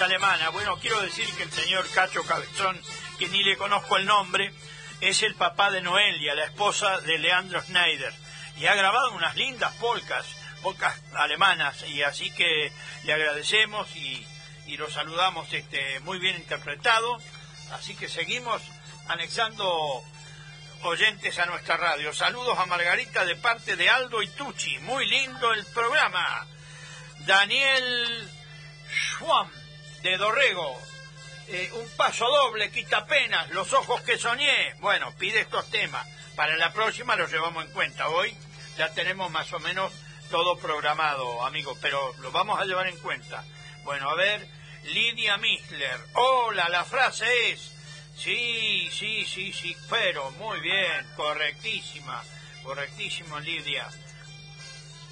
Alemana. 0.00 0.48
Bueno, 0.50 0.76
quiero 0.78 1.00
decir 1.00 1.32
que 1.36 1.44
el 1.44 1.52
señor 1.52 1.88
Cacho 1.90 2.24
Cabezón, 2.24 2.80
que 3.18 3.28
ni 3.28 3.44
le 3.44 3.56
conozco 3.56 3.96
el 3.96 4.06
nombre, 4.06 4.52
es 5.00 5.22
el 5.22 5.34
papá 5.34 5.70
de 5.70 5.82
Noelia, 5.82 6.34
la 6.34 6.44
esposa 6.44 7.00
de 7.00 7.18
Leandro 7.18 7.62
Schneider. 7.62 8.12
Y 8.56 8.66
ha 8.66 8.74
grabado 8.74 9.12
unas 9.12 9.36
lindas 9.36 9.72
polcas, 9.74 10.26
polcas 10.62 11.00
alemanas, 11.14 11.84
y 11.88 12.02
así 12.02 12.30
que 12.32 12.72
le 13.04 13.12
agradecemos 13.12 13.94
y, 13.94 14.26
y 14.66 14.76
lo 14.76 14.90
saludamos 14.90 15.52
este, 15.52 16.00
muy 16.00 16.18
bien 16.18 16.36
interpretado. 16.36 17.18
Así 17.72 17.94
que 17.94 18.08
seguimos 18.08 18.62
anexando 19.08 20.02
oyentes 20.82 21.38
a 21.38 21.46
nuestra 21.46 21.76
radio. 21.76 22.12
Saludos 22.12 22.58
a 22.58 22.66
Margarita 22.66 23.24
de 23.24 23.36
parte 23.36 23.76
de 23.76 23.88
Aldo 23.88 24.22
y 24.22 24.28
Tucci. 24.28 24.78
Muy 24.80 25.08
lindo 25.08 25.52
el 25.52 25.64
programa. 25.66 26.46
Daniel 27.26 28.28
Schwam 28.90 29.63
de 30.04 30.18
Dorrego. 30.18 30.78
Eh, 31.48 31.70
un 31.72 31.88
paso 31.96 32.26
doble, 32.28 32.70
quita 32.70 33.06
penas, 33.06 33.50
los 33.50 33.72
ojos 33.72 34.02
que 34.02 34.18
soñé. 34.18 34.74
Bueno, 34.80 35.12
pide 35.18 35.40
estos 35.40 35.68
temas. 35.70 36.06
Para 36.36 36.56
la 36.56 36.72
próxima 36.72 37.16
los 37.16 37.32
llevamos 37.32 37.64
en 37.64 37.72
cuenta. 37.72 38.08
Hoy 38.08 38.36
ya 38.76 38.92
tenemos 38.92 39.30
más 39.30 39.50
o 39.52 39.58
menos 39.60 39.92
todo 40.30 40.58
programado, 40.58 41.44
amigos, 41.46 41.78
pero 41.80 42.14
lo 42.18 42.30
vamos 42.32 42.60
a 42.60 42.66
llevar 42.66 42.86
en 42.86 42.98
cuenta. 42.98 43.44
Bueno, 43.82 44.10
a 44.10 44.14
ver, 44.14 44.46
Lidia 44.84 45.38
Misler. 45.38 45.98
Hola, 46.14 46.68
la 46.68 46.84
frase 46.84 47.52
es, 47.52 47.72
sí, 48.16 48.90
sí, 48.92 49.24
sí, 49.24 49.52
sí, 49.54 49.74
pero 49.88 50.30
muy 50.32 50.60
bien, 50.60 51.06
correctísima, 51.16 52.22
correctísimo, 52.62 53.40
Lidia. 53.40 53.88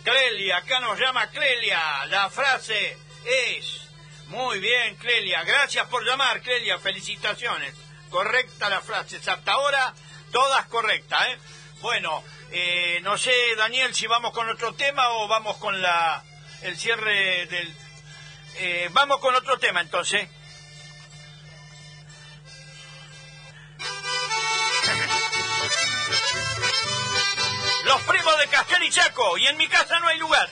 Clelia, 0.04 0.58
acá 0.58 0.80
nos 0.80 0.98
llama 0.98 1.28
Clelia. 1.28 2.04
La 2.06 2.28
frase 2.28 2.98
es, 3.24 3.81
muy 4.32 4.60
bien, 4.60 4.96
Clelia, 4.96 5.44
gracias 5.44 5.86
por 5.88 6.04
llamar, 6.04 6.40
Clelia, 6.40 6.78
felicitaciones. 6.78 7.74
Correcta 8.08 8.70
la 8.70 8.80
frase, 8.80 9.18
hasta 9.18 9.52
ahora 9.52 9.94
todas 10.30 10.66
correctas, 10.66 11.28
¿eh? 11.28 11.38
Bueno, 11.82 12.24
eh, 12.50 13.00
no 13.02 13.18
sé, 13.18 13.34
Daniel, 13.56 13.94
si 13.94 14.06
vamos 14.06 14.32
con 14.32 14.48
otro 14.48 14.72
tema 14.74 15.10
o 15.10 15.28
vamos 15.28 15.58
con 15.58 15.80
la 15.80 16.24
el 16.62 16.76
cierre 16.78 17.46
del... 17.46 17.74
Eh, 18.56 18.88
vamos 18.92 19.18
con 19.18 19.34
otro 19.34 19.58
tema 19.58 19.82
entonces. 19.82 20.28
Los 27.84 28.00
primos 28.02 28.38
de 28.38 28.48
Castel 28.48 28.82
y 28.84 28.90
Chaco, 28.90 29.36
y 29.36 29.46
en 29.46 29.56
mi 29.58 29.68
casa 29.68 29.98
no 30.00 30.08
hay 30.08 30.18
lugar. 30.18 30.48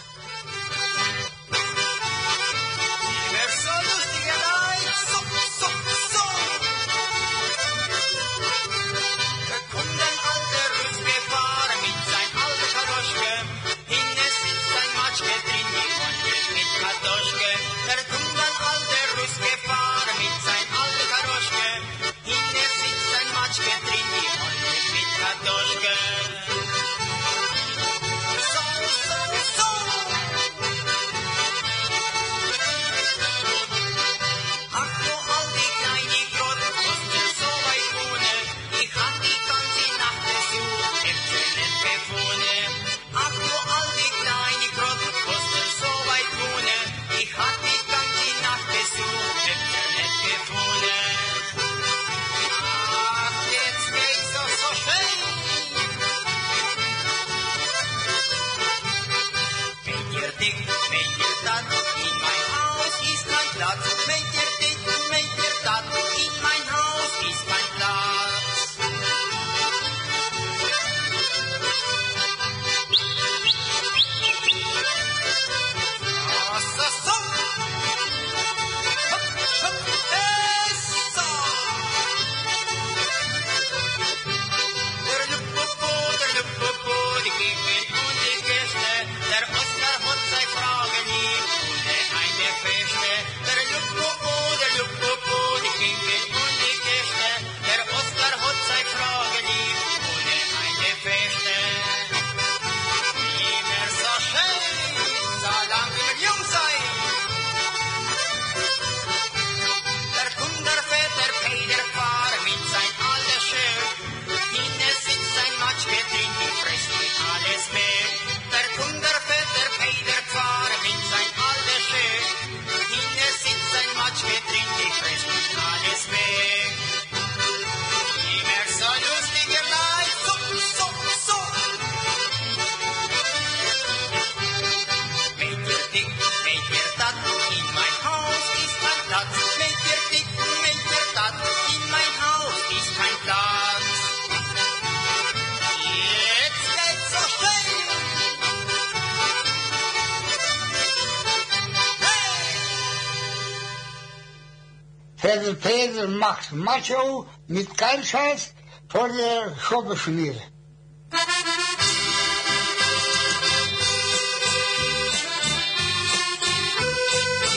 Macho 156.52 157.28
mit 157.46 157.76
Geilscheiß 157.76 158.54
vor 158.88 159.08
der 159.08 159.56
Schobeschmiere. 159.56 160.42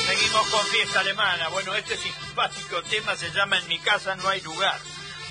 Seguimos 0.08 0.47
con 0.49 0.65
fiesta 0.67 0.99
alemana. 0.99 1.49
Bueno, 1.49 1.75
este 1.75 1.97
simpático 1.97 2.84
tema 2.84 3.15
se 3.15 3.32
llama 3.32 3.58
En 3.58 3.67
mi 3.67 3.79
casa 3.79 4.15
no 4.15 4.29
hay 4.29 4.41
lugar. 4.41 4.79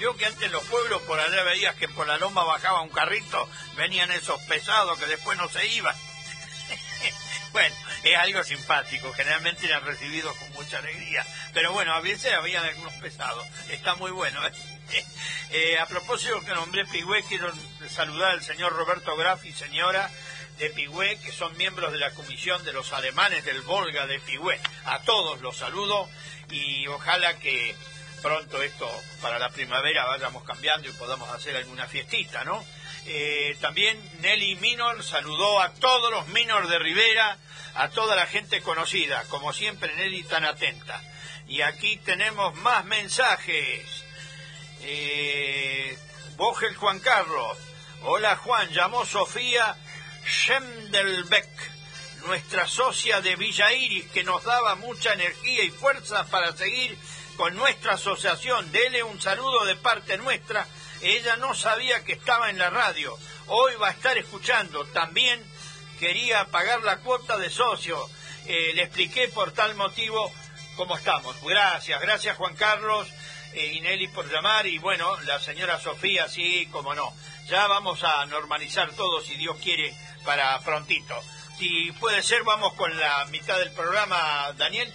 Yo 0.00 0.16
que 0.16 0.26
antes 0.26 0.50
los 0.50 0.64
pueblos 0.64 1.02
por 1.02 1.20
allá 1.20 1.44
veías 1.44 1.76
que 1.76 1.88
por 1.88 2.08
la 2.08 2.18
loma 2.18 2.42
bajaba 2.42 2.82
un 2.82 2.88
carrito, 2.88 3.48
venían 3.76 4.10
esos 4.10 4.40
pesados 4.42 4.98
que 4.98 5.06
después 5.06 5.38
no 5.38 5.48
se 5.48 5.64
iban. 5.68 5.94
bueno, 7.52 7.76
es 8.02 8.16
algo 8.16 8.42
simpático, 8.42 9.12
generalmente 9.12 9.66
eran 9.66 9.84
recibidos 9.84 10.36
con 10.36 10.52
mucha 10.52 10.78
alegría, 10.78 11.24
pero 11.52 11.72
bueno, 11.72 11.92
a 11.94 12.00
veces 12.00 12.32
habían 12.32 12.64
algunos 12.64 12.94
pesados, 12.94 13.46
está 13.68 13.94
muy 13.94 14.10
bueno. 14.10 14.44
¿eh? 14.46 14.52
Eh, 15.54 15.78
a 15.78 15.84
propósito 15.84 16.40
que 16.40 16.54
nombré 16.54 16.86
Pigüé, 16.86 17.22
quiero 17.24 17.52
saludar 17.86 18.30
al 18.30 18.42
señor 18.42 18.72
Roberto 18.72 19.14
Graf 19.18 19.44
y 19.44 19.52
señora 19.52 20.10
de 20.58 20.70
Pigüé, 20.70 21.18
que 21.18 21.30
son 21.30 21.54
miembros 21.58 21.92
de 21.92 21.98
la 21.98 22.10
comisión 22.12 22.64
de 22.64 22.72
los 22.72 22.90
alemanes 22.94 23.44
del 23.44 23.60
Volga 23.60 24.06
de 24.06 24.18
Pigüé. 24.20 24.58
A 24.86 25.00
todos 25.00 25.42
los 25.42 25.58
saludo 25.58 26.08
y 26.50 26.86
ojalá 26.86 27.38
que 27.38 27.76
pronto 28.22 28.62
esto 28.62 28.88
para 29.20 29.38
la 29.38 29.50
primavera 29.50 30.06
vayamos 30.06 30.44
cambiando 30.44 30.88
y 30.88 30.92
podamos 30.92 31.28
hacer 31.30 31.56
alguna 31.56 31.86
fiestita, 31.86 32.44
¿no? 32.44 32.64
Eh, 33.04 33.56
también 33.60 33.98
Nelly 34.20 34.56
Minor 34.56 35.02
saludó 35.02 35.60
a 35.60 35.74
todos 35.74 36.10
los 36.12 36.28
Minor 36.28 36.68
de 36.68 36.78
Rivera, 36.78 37.36
a 37.74 37.88
toda 37.90 38.16
la 38.16 38.26
gente 38.26 38.62
conocida, 38.62 39.24
como 39.28 39.52
siempre 39.52 39.94
Nelly 39.96 40.24
tan 40.24 40.44
atenta. 40.44 41.02
Y 41.48 41.62
aquí 41.62 41.96
tenemos 41.98 42.54
más 42.56 42.84
mensajes. 42.84 44.04
Eh, 44.82 45.98
Juan 46.78 47.00
Carlos. 47.00 47.58
Hola 48.02 48.36
Juan, 48.36 48.68
llamó 48.70 49.04
Sofía 49.06 49.76
Schemdelbeck, 50.26 51.48
nuestra 52.26 52.66
socia 52.66 53.20
de 53.20 53.36
Villa 53.36 53.72
Iris, 53.72 54.10
que 54.10 54.24
nos 54.24 54.42
daba 54.42 54.74
mucha 54.74 55.12
energía 55.12 55.62
y 55.62 55.70
fuerza 55.70 56.26
para 56.26 56.56
seguir 56.56 56.98
con 57.36 57.54
nuestra 57.54 57.94
asociación. 57.94 58.70
Dele 58.72 59.02
un 59.02 59.20
saludo 59.20 59.64
de 59.64 59.76
parte 59.76 60.18
nuestra. 60.18 60.66
Ella 61.00 61.36
no 61.36 61.54
sabía 61.54 62.04
que 62.04 62.14
estaba 62.14 62.50
en 62.50 62.58
la 62.58 62.70
radio. 62.70 63.16
Hoy 63.46 63.74
va 63.76 63.88
a 63.88 63.92
estar 63.92 64.16
escuchando. 64.18 64.84
También 64.86 65.44
quería 66.02 66.44
pagar 66.46 66.82
la 66.82 66.98
cuota 66.98 67.38
de 67.38 67.48
socio. 67.48 67.96
Eh, 68.46 68.72
le 68.74 68.82
expliqué 68.82 69.28
por 69.28 69.52
tal 69.52 69.76
motivo 69.76 70.32
cómo 70.74 70.96
estamos. 70.96 71.40
Gracias, 71.44 72.00
gracias 72.00 72.36
Juan 72.36 72.56
Carlos 72.56 73.08
eh, 73.54 73.74
y 73.74 73.80
Nelly 73.80 74.08
por 74.08 74.28
llamar. 74.28 74.66
Y 74.66 74.78
bueno, 74.78 75.16
la 75.20 75.38
señora 75.38 75.78
Sofía, 75.78 76.26
sí, 76.28 76.66
como 76.72 76.92
no. 76.96 77.14
Ya 77.46 77.68
vamos 77.68 78.02
a 78.02 78.26
normalizar 78.26 78.90
todo, 78.94 79.20
si 79.20 79.36
Dios 79.36 79.56
quiere, 79.62 79.94
para 80.24 80.58
prontito. 80.62 81.14
Si 81.58 81.92
puede 81.92 82.20
ser, 82.24 82.42
vamos 82.42 82.72
con 82.72 82.98
la 82.98 83.24
mitad 83.26 83.56
del 83.60 83.70
programa, 83.70 84.52
Daniel. 84.56 84.92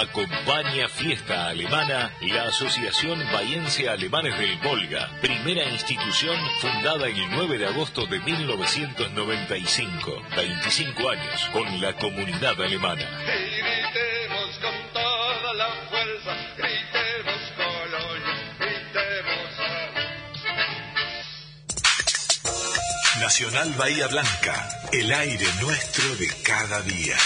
Acompaña 0.00 0.88
Fiesta 0.88 1.48
Alemana 1.48 2.12
la 2.20 2.44
Asociación 2.44 3.18
Bahiense 3.32 3.88
Alemanes 3.88 4.38
del 4.38 4.56
Volga, 4.58 5.10
primera 5.20 5.64
institución 5.64 6.36
fundada 6.60 7.08
el 7.08 7.28
9 7.32 7.58
de 7.58 7.66
agosto 7.66 8.06
de 8.06 8.20
1995, 8.20 10.22
25 10.36 11.10
años 11.10 11.50
con 11.52 11.80
la 11.80 11.94
comunidad 11.94 12.62
alemana. 12.62 13.02
Gritemos 13.26 14.60
con 14.62 14.72
toda 14.92 15.54
la 15.54 15.66
fuerza, 15.90 16.36
gritemos 16.56 17.52
Colonia, 17.56 18.54
gritemos 18.60 19.50
Nacional 23.20 23.74
Bahía 23.76 24.06
Blanca, 24.06 24.68
el 24.92 25.12
aire 25.12 25.46
nuestro 25.60 26.14
de 26.14 26.28
cada 26.44 26.82
día. 26.82 27.16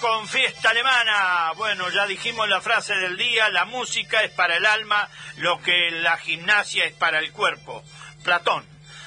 Con 0.00 0.26
fiesta 0.26 0.70
alemana. 0.70 1.52
Bueno, 1.56 1.88
ya 1.90 2.04
dijimos 2.06 2.48
la 2.48 2.60
frase 2.60 2.94
del 2.96 3.16
día, 3.16 3.48
la 3.48 3.64
música 3.64 4.24
es 4.24 4.32
para 4.32 4.56
el 4.56 4.66
alma 4.66 5.08
lo 5.36 5.60
que 5.62 5.90
la 5.92 6.16
gimnasia 6.16 6.84
es 6.84 6.94
para 6.94 7.20
el 7.20 7.32
cuerpo. 7.32 7.84
Platón. 8.24 8.64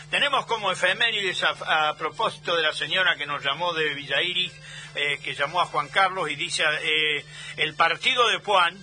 Tenemos 0.09 0.45
como 0.45 0.71
efemérides 0.71 1.43
a, 1.43 1.93
propósito 1.97 2.55
de 2.55 2.63
la 2.63 2.73
señora 2.73 3.17
que 3.17 3.25
nos 3.25 3.43
llamó 3.43 3.73
de 3.73 3.93
Villa 3.93 4.21
Iris, 4.21 4.53
eh, 4.95 5.19
que 5.21 5.33
llamó 5.33 5.61
a 5.61 5.65
Juan 5.65 5.89
Carlos 5.89 6.29
y 6.29 6.35
dice, 6.35 6.63
eh, 6.63 7.25
el 7.57 7.75
partido 7.75 8.27
de 8.29 8.39
Puan 8.39 8.77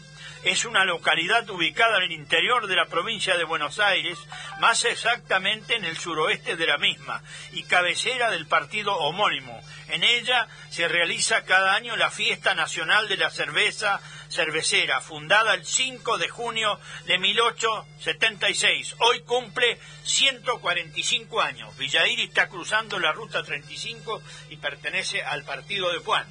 es 0.45 0.65
una 0.65 0.85
localidad 0.85 1.49
ubicada 1.51 1.99
en 1.99 2.05
el 2.05 2.13
interior 2.13 2.67
de 2.67 2.77
la 2.77 2.87
provincia 2.87 3.37
de 3.37 3.45
Buenos 3.45 3.79
Aires, 3.79 4.19
más 4.61 4.85
exactamente 4.85 5.75
en 5.75 5.85
el 5.85 5.97
suroeste 5.97 6.57
de 6.57 6.67
la 6.67 6.79
misma, 6.79 7.23
y 7.53 7.65
cabecera 7.65 8.31
del 8.31 8.47
partido 8.47 8.95
homónimo. 8.97 9.61
En 9.89 10.05
ella 10.05 10.47
se 10.71 10.87
realiza 10.87 11.45
cada 11.45 11.75
año 11.75 11.97
la 11.97 12.11
Fiesta 12.11 12.55
Nacional 12.55 13.09
de 13.09 13.17
la 13.17 13.31
Cerveza 13.31 14.01
Cervecera, 14.29 15.01
fundada 15.01 15.55
el 15.55 15.65
5 15.65 16.19
de 16.19 16.29
junio 16.29 16.79
de 17.07 17.19
1876. 17.19 18.97
Hoy 18.99 19.21
cumple 19.23 19.79
145 20.05 21.41
años. 21.41 21.75
Villairi 21.79 22.25
está 22.25 22.49
cruzando 22.51 22.99
la 22.99 23.13
Ruta 23.13 23.43
35 23.43 24.23
y 24.51 24.59
pertenece 24.59 25.23
al 25.23 25.45
partido 25.45 25.91
de 25.91 26.01
Puan. 26.01 26.27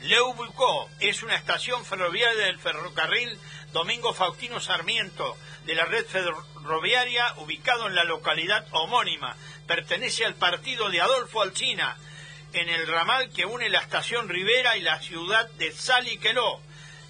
Leubucó 0.00 0.88
es 1.00 1.22
una 1.22 1.36
estación 1.36 1.84
ferroviaria 1.84 2.46
del 2.46 2.58
ferrocarril 2.58 3.38
Domingo 3.72 4.14
Faustino 4.14 4.60
Sarmiento 4.60 5.36
de 5.66 5.74
la 5.74 5.84
red 5.84 6.06
ferroviaria 6.06 7.34
ubicado 7.36 7.88
en 7.88 7.94
la 7.94 8.04
localidad 8.04 8.66
homónima. 8.70 9.36
Pertenece 9.66 10.24
al 10.24 10.36
partido 10.36 10.88
de 10.88 11.02
Adolfo 11.02 11.42
Alsina 11.42 11.98
en 12.52 12.68
el 12.68 12.86
ramal 12.86 13.30
que 13.30 13.44
une 13.44 13.68
la 13.68 13.80
estación 13.80 14.28
Rivera 14.28 14.76
y 14.76 14.82
la 14.82 15.00
ciudad 15.00 15.48
de 15.50 15.72
Saliqueló 15.72 16.60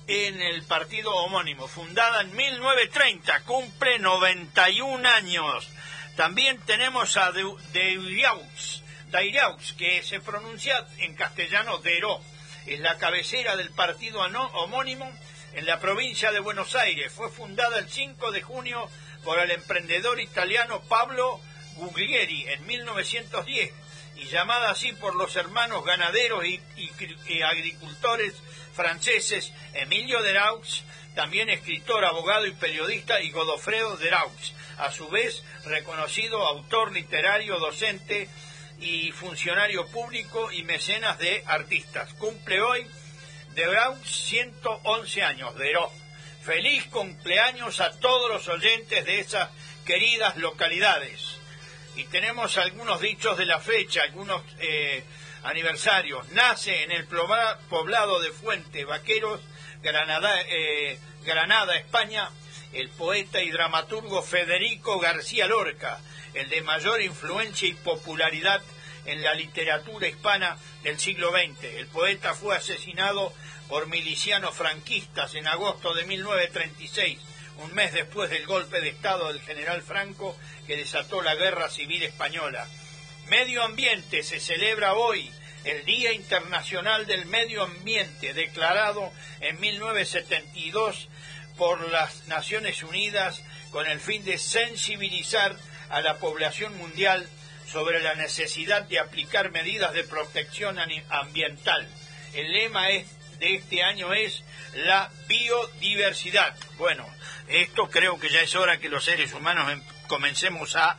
en 0.07 0.41
el 0.41 0.63
partido 0.63 1.15
homónimo, 1.15 1.69
fundada 1.69 2.23
en 2.23 2.35
1930, 2.35 3.41
cumple 3.45 3.99
91 3.99 5.09
años. 5.09 5.69
También 6.17 6.59
tenemos 6.63 7.17
a 7.17 7.31
Deiriaux, 7.33 8.83
Deiriaux 9.11 9.73
que 9.75 10.03
se 10.03 10.21
pronuncia 10.21 10.87
en 10.99 11.15
castellano 11.15 11.79
Deró 11.79 12.21
es 12.67 12.81
la 12.81 12.99
cabecera 12.99 13.57
del 13.57 13.71
partido 13.71 14.21
homónimo 14.21 15.11
en 15.55 15.67
la 15.67 15.81
provincia 15.81 16.33
de 16.33 16.41
Buenos 16.41 16.75
Aires. 16.75 17.13
Fue 17.13 17.31
fundada 17.31 17.79
el 17.79 17.89
5 17.89 18.31
de 18.31 18.43
junio 18.43 18.91
por 19.25 19.39
el 19.39 19.51
emprendedor 19.51 20.21
italiano 20.21 20.83
Pablo 20.89 21.41
Guglieri 21.77 22.47
en 22.49 22.67
1910 22.67 23.73
y 24.19 24.27
llamada 24.27 24.71
así 24.71 24.93
por 24.93 25.15
los 25.15 25.37
hermanos 25.37 25.85
ganaderos 25.85 26.45
y, 26.45 26.61
agricultores 27.43 28.35
franceses 28.75 29.53
Emilio 29.75 30.23
Deraux, 30.23 30.83
también 31.15 31.49
escritor, 31.49 32.05
abogado 32.05 32.47
y 32.47 32.53
periodista, 32.53 33.21
y 33.21 33.31
Godofredo 33.31 33.97
Deraux, 33.97 34.55
a 34.79 34.93
su 34.93 35.09
vez 35.09 35.43
reconocido 35.65 36.47
autor 36.47 36.93
literario, 36.93 37.59
docente, 37.59 38.29
y 38.81 39.11
funcionario 39.13 39.87
público 39.89 40.53
y 40.53 40.63
mecenas 40.63 41.19
de 41.19 41.43
artistas. 41.47 42.13
Cumple 42.15 42.61
hoy 42.61 42.87
de 43.55 43.67
Brown 43.67 44.01
111 44.05 45.23
años, 45.23 45.57
Deró. 45.57 45.91
Feliz 46.43 46.87
cumpleaños 46.87 47.81
a 47.81 47.99
todos 47.99 48.31
los 48.31 48.49
oyentes 48.49 49.05
de 49.05 49.21
esas 49.21 49.51
queridas 49.85 50.37
localidades. 50.37 51.38
Y 51.99 52.05
tenemos 52.05 52.57
algunos 52.59 53.01
dichos 53.01 53.37
de 53.37 53.45
la 53.45 53.59
fecha, 53.59 54.05
algunos 54.05 54.41
eh, 54.61 55.03
aniversarios. 55.43 56.29
Nace 56.29 56.85
en 56.85 56.93
el 56.93 57.09
poblado 57.09 58.21
de 58.21 58.31
Fuente 58.31 58.85
Vaqueros, 58.85 59.41
Granada, 59.83 60.33
eh, 60.43 60.97
Granada, 61.25 61.75
España, 61.75 62.31
el 62.73 62.89
poeta 62.91 63.43
y 63.43 63.51
dramaturgo 63.51 64.23
Federico 64.23 65.01
García 65.01 65.49
Lorca, 65.49 65.99
el 66.35 66.49
de 66.49 66.63
mayor 66.63 67.03
influencia 67.03 67.67
y 67.67 67.75
popularidad 67.75 68.63
en 69.05 69.21
la 69.21 69.35
literatura 69.35 70.07
hispana 70.07 70.57
del 70.85 71.01
siglo 71.01 71.33
XX. 71.33 71.65
El 71.65 71.89
poeta 71.89 72.33
fue 72.33 72.57
asesinado 72.57 73.33
por 73.69 73.89
milicianos 73.89 74.55
franquistas 74.55 75.35
en 75.35 75.49
agosto 75.49 75.93
de 75.95 76.05
1936, 76.05 77.19
un 77.59 77.75
mes 77.75 77.93
después 77.93 78.31
del 78.31 78.47
golpe 78.47 78.81
de 78.81 78.89
Estado 78.89 79.29
del 79.29 79.41
general 79.41 79.83
Franco 79.83 80.37
que 80.67 80.77
desató 80.77 81.23
la 81.23 81.35
guerra 81.35 81.69
civil 81.69 82.03
española. 82.03 82.67
Medio 83.29 83.63
ambiente 83.63 84.23
se 84.23 84.41
celebra 84.41 84.95
hoy 84.95 85.31
el 85.65 85.85
Día 85.85 86.13
Internacional 86.13 87.07
del 87.07 87.27
Medio 87.27 87.63
Ambiente, 87.65 88.33
declarado 88.33 89.13
en 89.41 89.59
1972 89.61 91.09
por 91.57 91.89
las 91.91 92.27
Naciones 92.29 92.83
Unidas 92.83 93.43
con 93.71 93.87
el 93.87 94.01
fin 94.01 94.25
de 94.25 94.39
sensibilizar 94.39 95.57
a 95.91 96.01
la 96.01 96.19
población 96.19 96.77
mundial 96.79 97.29
sobre 97.71 98.01
la 98.01 98.15
necesidad 98.15 98.83
de 98.83 98.99
aplicar 98.99 99.51
medidas 99.51 99.93
de 99.93 100.05
protección 100.05 100.79
ambiental. 101.11 101.87
El 102.35 102.53
lema 102.53 102.87
de 102.87 103.05
este 103.41 103.83
año 103.83 104.15
es 104.15 104.43
la 104.75 105.11
biodiversidad. 105.27 106.57
Bueno, 106.77 107.07
esto 107.49 107.89
creo 107.89 108.19
que 108.19 108.29
ya 108.29 108.41
es 108.41 108.55
hora 108.55 108.79
que 108.79 108.89
los 108.89 109.05
seres 109.05 109.33
humanos 109.33 109.71
em- 109.73 109.83
comencemos 110.07 110.77
a 110.77 110.97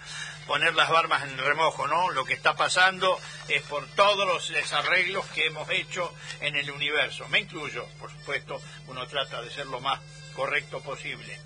poner 0.47 0.73
las 0.73 0.89
barbas 0.89 1.23
en 1.23 1.37
remojo, 1.37 1.87
¿no? 1.87 2.09
Lo 2.09 2.25
que 2.25 2.33
está 2.33 2.55
pasando 2.55 3.19
es 3.47 3.61
por 3.63 3.85
todos 3.89 4.25
los 4.27 4.49
desarreglos 4.49 5.25
que 5.27 5.45
hemos 5.45 5.69
hecho 5.69 6.13
en 6.41 6.55
el 6.55 6.71
universo. 6.71 7.27
Me 7.29 7.39
incluyo, 7.39 7.87
por 7.99 8.11
supuesto, 8.11 8.61
uno 8.87 9.07
trata 9.07 9.41
de 9.41 9.51
ser 9.51 9.67
lo 9.67 9.79
más 9.79 9.99
correcto 10.33 10.81
posible. 10.81 11.39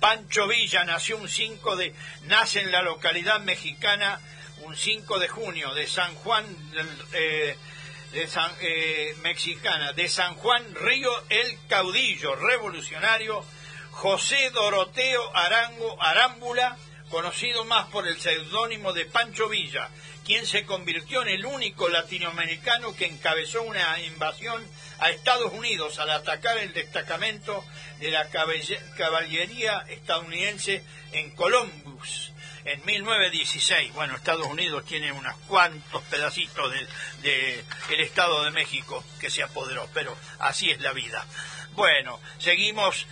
Pancho 0.00 0.48
Villa 0.48 0.82
nació 0.84 1.18
un 1.18 1.28
5 1.28 1.76
de 1.76 1.94
nace 2.22 2.60
en 2.60 2.72
la 2.72 2.82
localidad 2.82 3.40
mexicana 3.40 4.18
un 4.62 4.76
5 4.76 5.18
de 5.18 5.28
junio 5.28 5.74
de 5.74 5.86
San 5.86 6.14
Juan 6.16 6.44
eh, 7.12 7.56
de 8.12 8.28
San, 8.28 8.50
eh, 8.60 9.14
mexicana 9.22 9.92
de 9.92 10.08
San 10.08 10.34
Juan 10.34 10.74
Río 10.74 11.10
el 11.30 11.58
caudillo 11.66 12.36
revolucionario 12.36 13.42
José 13.90 14.50
Doroteo 14.50 15.34
Arango 15.34 16.00
Arámbula 16.02 16.76
conocido 17.08 17.64
más 17.64 17.86
por 17.88 18.06
el 18.06 18.20
seudónimo 18.20 18.92
de 18.92 19.06
Pancho 19.06 19.48
Villa 19.48 19.88
quien 20.26 20.46
se 20.46 20.66
convirtió 20.66 21.22
en 21.22 21.28
el 21.28 21.46
único 21.46 21.88
latinoamericano 21.88 22.94
que 22.94 23.06
encabezó 23.06 23.62
una 23.62 23.98
invasión 24.02 24.62
a 24.98 25.10
Estados 25.10 25.52
Unidos 25.52 25.98
al 25.98 26.10
atacar 26.10 26.58
el 26.58 26.74
destacamento 26.74 27.64
de 27.98 28.10
la 28.10 28.28
caballería 28.28 29.84
estadounidense 29.88 30.84
en 31.12 31.30
Columbus 31.30 32.31
en 32.64 32.84
1916. 32.84 33.92
Bueno, 33.94 34.16
Estados 34.16 34.46
Unidos 34.46 34.84
tiene 34.84 35.12
unos 35.12 35.36
cuantos 35.48 36.02
pedacitos 36.04 36.72
del 36.72 36.88
de, 37.22 37.64
el 37.90 38.00
Estado 38.00 38.44
de 38.44 38.50
México 38.50 39.04
que 39.20 39.30
se 39.30 39.42
apoderó, 39.42 39.88
pero 39.94 40.16
así 40.38 40.70
es 40.70 40.80
la 40.80 40.92
vida. 40.92 41.24
Bueno, 41.72 42.20
seguimos 42.38 43.06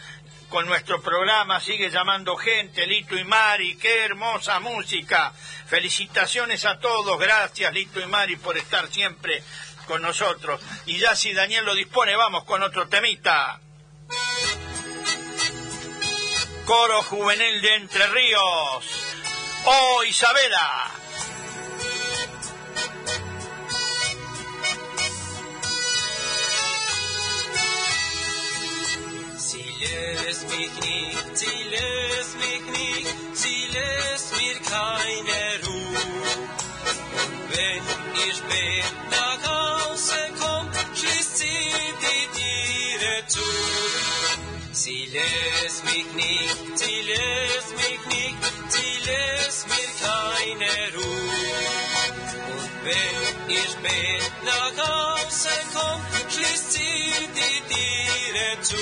con 0.48 0.66
nuestro 0.66 1.00
programa, 1.00 1.60
sigue 1.60 1.90
llamando 1.90 2.36
gente, 2.36 2.86
Lito 2.86 3.16
y 3.16 3.24
Mari, 3.24 3.76
qué 3.76 4.04
hermosa 4.04 4.58
música. 4.60 5.32
Felicitaciones 5.66 6.64
a 6.64 6.78
todos, 6.78 7.18
gracias 7.18 7.72
Lito 7.72 8.00
y 8.00 8.06
Mari 8.06 8.36
por 8.36 8.58
estar 8.58 8.88
siempre 8.88 9.42
con 9.86 10.02
nosotros. 10.02 10.60
Y 10.86 10.98
ya 10.98 11.14
si 11.14 11.32
Daniel 11.32 11.64
lo 11.64 11.74
dispone, 11.74 12.16
vamos 12.16 12.44
con 12.44 12.62
otro 12.62 12.88
temita. 12.88 13.60
Coro 16.64 17.02
Juvenil 17.02 17.62
de 17.62 17.74
Entre 17.76 18.06
Ríos. 18.08 19.09
Oh, 19.66 20.02
Isabela. 20.08 20.90
Sie 29.36 29.64
lässt 29.80 30.48
mich 30.48 30.72
nicht, 30.80 31.36
sie 31.36 31.62
lässt 31.74 32.36
mich 32.38 32.64
nicht, 32.78 33.16
sie 33.36 33.66
lässt 33.76 34.32
mir 34.38 34.58
keine 34.60 35.66
Ruhe. 35.66 36.48
Wenn 37.50 37.82
ich 38.28 38.36
spät 38.36 38.84
nach 39.10 39.42
Hause 39.46 40.16
komm, 40.40 40.70
schließt 40.94 41.36
sie 41.36 41.72
die 42.00 42.38
Tiere 42.38 43.26
zu. 43.26 43.40
Sie 44.72 45.04
lässt 45.06 45.84
mich 45.84 46.06
nicht, 46.14 46.78
sie 46.78 47.02
lässt 47.02 47.74
mich 47.76 48.06
nicht, 48.06 48.36
sie 48.68 49.10
lässt 49.10 49.66
mir 49.66 49.90
keine 50.00 50.70
Ruhe. 50.94 51.42
Und 52.54 52.70
wenn 52.84 53.48
ich 53.48 53.68
spät 53.68 54.32
nach 54.44 54.76
Hause 54.86 55.50
komm, 55.74 56.00
schließt 56.30 56.72
sie 56.72 57.12
die 57.34 57.74
Tiere 57.74 58.62
zu. 58.62 58.76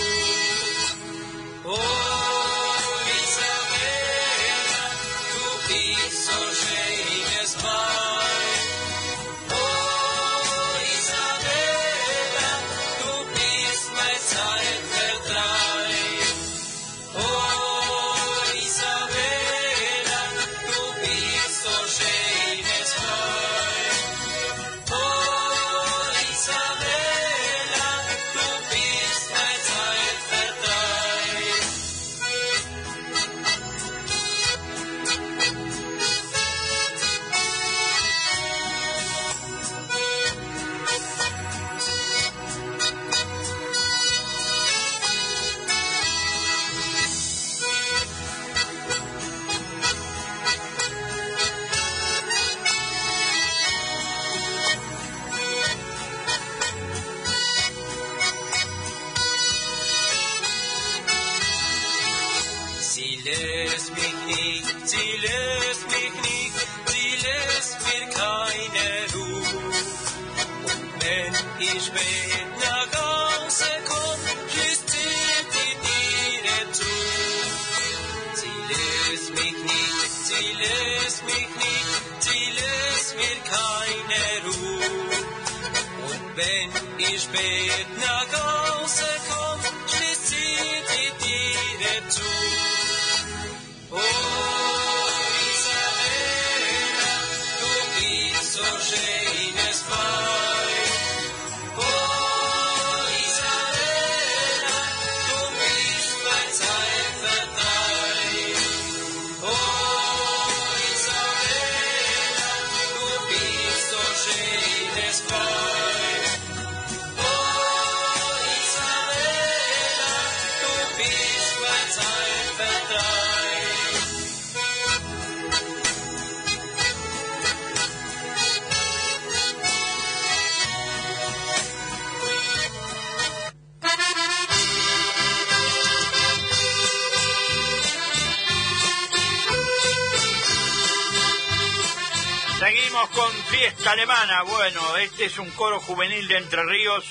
Con 143.14 143.32
fiesta 143.44 143.92
alemana. 143.92 144.42
Bueno, 144.42 144.96
este 144.96 145.26
es 145.26 145.38
un 145.38 145.50
coro 145.52 145.80
juvenil 145.80 146.28
de 146.28 146.36
Entre 146.38 146.62
Ríos, 146.64 147.04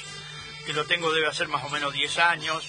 que 0.65 0.73
lo 0.73 0.85
tengo 0.85 1.11
debe 1.11 1.27
hacer 1.27 1.47
más 1.47 1.63
o 1.63 1.69
menos 1.69 1.93
10 1.93 2.17
años, 2.19 2.63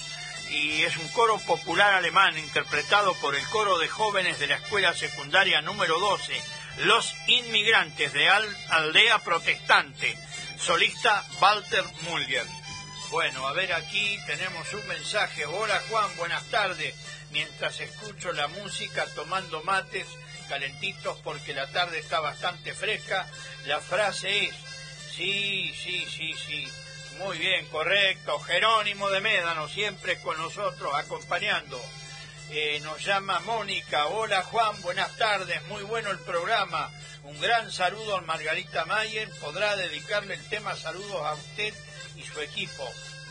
y 0.50 0.82
es 0.82 0.96
un 0.96 1.08
coro 1.08 1.38
popular 1.40 1.94
alemán 1.94 2.36
interpretado 2.38 3.14
por 3.14 3.34
el 3.36 3.46
coro 3.48 3.78
de 3.78 3.88
jóvenes 3.88 4.38
de 4.38 4.46
la 4.48 4.56
escuela 4.56 4.94
secundaria 4.94 5.60
número 5.60 5.98
12, 6.00 6.40
Los 6.78 7.14
Inmigrantes 7.26 8.12
de 8.12 8.28
Al- 8.28 8.56
Aldea 8.70 9.18
Protestante, 9.20 10.18
solista 10.58 11.24
Walter 11.40 11.84
Mulger. 12.02 12.46
Bueno, 13.10 13.46
a 13.46 13.52
ver 13.52 13.72
aquí 13.72 14.18
tenemos 14.26 14.72
un 14.74 14.86
mensaje. 14.88 15.46
Hola 15.46 15.82
Juan, 15.88 16.14
buenas 16.16 16.44
tardes. 16.50 16.94
Mientras 17.30 17.78
escucho 17.80 18.32
la 18.32 18.48
música 18.48 19.06
tomando 19.14 19.62
mates 19.62 20.06
calentitos 20.48 21.18
porque 21.22 21.54
la 21.54 21.66
tarde 21.68 21.98
está 21.98 22.20
bastante 22.20 22.74
fresca, 22.74 23.26
la 23.66 23.80
frase 23.80 24.46
es, 24.46 24.54
sí, 25.14 25.72
sí, 25.76 26.06
sí, 26.10 26.34
sí, 26.34 26.68
muy 27.18 27.38
bien, 27.38 27.66
correcto, 27.66 28.38
Jerónimo 28.40 29.10
de 29.10 29.20
Médano, 29.20 29.68
siempre 29.68 30.18
con 30.20 30.36
nosotros 30.38 30.92
acompañando. 30.94 31.80
Eh, 32.50 32.80
nos 32.82 33.04
llama 33.04 33.40
Mónica, 33.40 34.06
hola 34.06 34.42
Juan, 34.44 34.80
buenas 34.82 35.14
tardes, 35.16 35.62
muy 35.64 35.82
bueno 35.82 36.10
el 36.10 36.18
programa. 36.20 36.90
Un 37.24 37.38
gran 37.40 37.70
saludo 37.70 38.16
a 38.16 38.22
Margarita 38.22 38.86
Mayer, 38.86 39.28
podrá 39.40 39.76
dedicarle 39.76 40.34
el 40.34 40.48
tema 40.48 40.74
saludos 40.76 41.22
a 41.26 41.34
usted 41.34 41.74
y 42.16 42.22
su 42.22 42.40
equipo. 42.40 42.88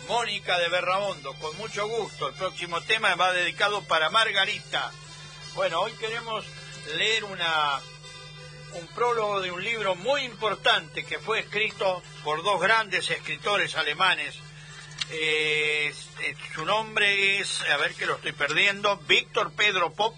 Mónica 0.07 0.57
de 0.59 0.69
Berraondo, 0.69 1.33
con 1.35 1.55
mucho 1.57 1.87
gusto. 1.87 2.29
El 2.29 2.35
próximo 2.35 2.81
tema 2.81 3.15
va 3.15 3.33
dedicado 3.33 3.83
para 3.83 4.09
Margarita. 4.09 4.91
Bueno, 5.55 5.81
hoy 5.81 5.91
queremos 5.93 6.45
leer 6.95 7.23
una, 7.23 7.81
un 8.73 8.87
prólogo 8.87 9.41
de 9.41 9.51
un 9.51 9.63
libro 9.63 9.95
muy 9.95 10.23
importante 10.23 11.03
que 11.03 11.19
fue 11.19 11.39
escrito 11.39 12.01
por 12.23 12.43
dos 12.43 12.61
grandes 12.61 13.09
escritores 13.09 13.75
alemanes. 13.75 14.35
Eh, 15.09 15.93
eh, 16.21 16.35
su 16.53 16.65
nombre 16.65 17.39
es, 17.39 17.61
a 17.69 17.77
ver 17.77 17.93
que 17.95 18.05
lo 18.05 18.15
estoy 18.15 18.33
perdiendo, 18.33 18.97
Víctor 19.07 19.51
Pedro 19.53 19.93
Pop 19.93 20.15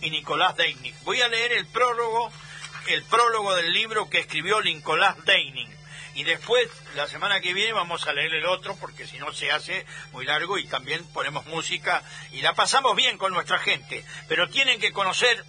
y 0.00 0.10
Nicolás 0.10 0.56
Deining. 0.56 0.94
Voy 1.04 1.20
a 1.20 1.28
leer 1.28 1.52
el 1.52 1.66
prólogo, 1.66 2.30
el 2.88 3.02
prólogo 3.04 3.54
del 3.54 3.72
libro 3.72 4.08
que 4.08 4.20
escribió 4.20 4.60
Nicolás 4.62 5.16
Deining. 5.24 5.81
Y 6.14 6.24
después, 6.24 6.68
la 6.94 7.06
semana 7.06 7.40
que 7.40 7.54
viene, 7.54 7.72
vamos 7.72 8.06
a 8.06 8.12
leer 8.12 8.34
el 8.34 8.44
otro, 8.44 8.76
porque 8.76 9.06
si 9.06 9.18
no 9.18 9.32
se 9.32 9.50
hace 9.50 9.86
muy 10.12 10.26
largo 10.26 10.58
y 10.58 10.66
también 10.66 11.02
ponemos 11.12 11.46
música 11.46 12.02
y 12.32 12.42
la 12.42 12.54
pasamos 12.54 12.94
bien 12.94 13.16
con 13.16 13.32
nuestra 13.32 13.58
gente. 13.58 14.04
Pero 14.28 14.48
tienen 14.48 14.78
que 14.78 14.92
conocer 14.92 15.42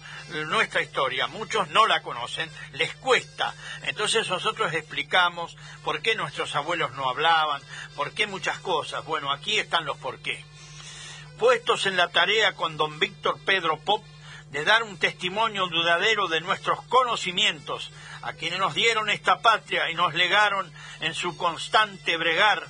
nuestra 0.46 0.80
historia. 0.80 1.26
Muchos 1.26 1.68
no 1.68 1.86
la 1.86 2.00
conocen, 2.00 2.50
les 2.72 2.94
cuesta. 2.94 3.54
Entonces 3.82 4.28
nosotros 4.30 4.72
explicamos 4.72 5.54
por 5.82 6.00
qué 6.00 6.14
nuestros 6.14 6.54
abuelos 6.54 6.92
no 6.92 7.10
hablaban, 7.10 7.62
por 7.94 8.12
qué 8.12 8.26
muchas 8.26 8.58
cosas. 8.60 9.04
Bueno, 9.04 9.30
aquí 9.32 9.58
están 9.58 9.84
los 9.84 9.98
por 9.98 10.20
qué. 10.20 10.44
Puestos 11.38 11.84
en 11.86 11.96
la 11.96 12.08
tarea 12.08 12.54
con 12.54 12.76
don 12.76 12.98
Víctor 12.98 13.38
Pedro 13.44 13.78
Pop, 13.80 14.02
de 14.54 14.64
dar 14.64 14.84
un 14.84 14.96
testimonio 14.98 15.66
dudadero 15.66 16.28
de 16.28 16.40
nuestros 16.40 16.80
conocimientos 16.84 17.90
a 18.22 18.34
quienes 18.34 18.60
nos 18.60 18.72
dieron 18.72 19.10
esta 19.10 19.42
patria 19.42 19.90
y 19.90 19.94
nos 19.96 20.14
legaron 20.14 20.72
en 21.00 21.12
su 21.12 21.36
constante 21.36 22.16
bregar 22.16 22.64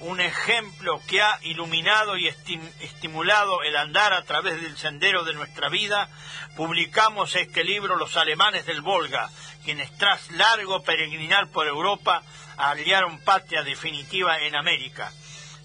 un 0.00 0.20
ejemplo 0.20 1.02
que 1.06 1.20
ha 1.20 1.38
iluminado 1.42 2.16
y 2.16 2.28
estim- 2.28 2.72
estimulado 2.80 3.62
el 3.62 3.76
andar 3.76 4.14
a 4.14 4.24
través 4.24 4.62
del 4.62 4.78
sendero 4.78 5.22
de 5.24 5.34
nuestra 5.34 5.68
vida, 5.68 6.08
publicamos 6.56 7.34
este 7.36 7.62
libro 7.62 7.96
Los 7.96 8.16
alemanes 8.16 8.64
del 8.64 8.80
Volga, 8.80 9.28
quienes 9.64 9.94
tras 9.98 10.30
largo 10.30 10.82
peregrinar 10.82 11.48
por 11.50 11.66
Europa 11.66 12.22
hallaron 12.56 13.18
patria 13.22 13.62
definitiva 13.64 14.38
en 14.38 14.56
América. 14.56 15.12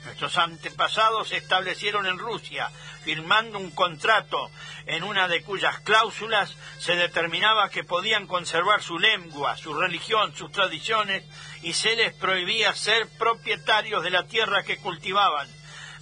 Nuestros 0.05 0.37
antepasados 0.37 1.29
se 1.29 1.37
establecieron 1.37 2.05
en 2.05 2.17
Rusia, 2.17 2.69
firmando 3.03 3.57
un 3.57 3.71
contrato 3.71 4.51
en 4.85 5.03
una 5.03 5.27
de 5.27 5.41
cuyas 5.43 5.79
cláusulas 5.79 6.55
se 6.77 6.95
determinaba 6.95 7.69
que 7.69 7.83
podían 7.83 8.27
conservar 8.27 8.81
su 8.81 8.99
lengua, 8.99 9.55
su 9.55 9.73
religión, 9.73 10.35
sus 10.35 10.51
tradiciones 10.51 11.23
y 11.61 11.73
se 11.73 11.95
les 11.95 12.13
prohibía 12.13 12.73
ser 12.75 13.07
propietarios 13.17 14.03
de 14.03 14.09
la 14.11 14.27
tierra 14.27 14.63
que 14.63 14.77
cultivaban, 14.77 15.47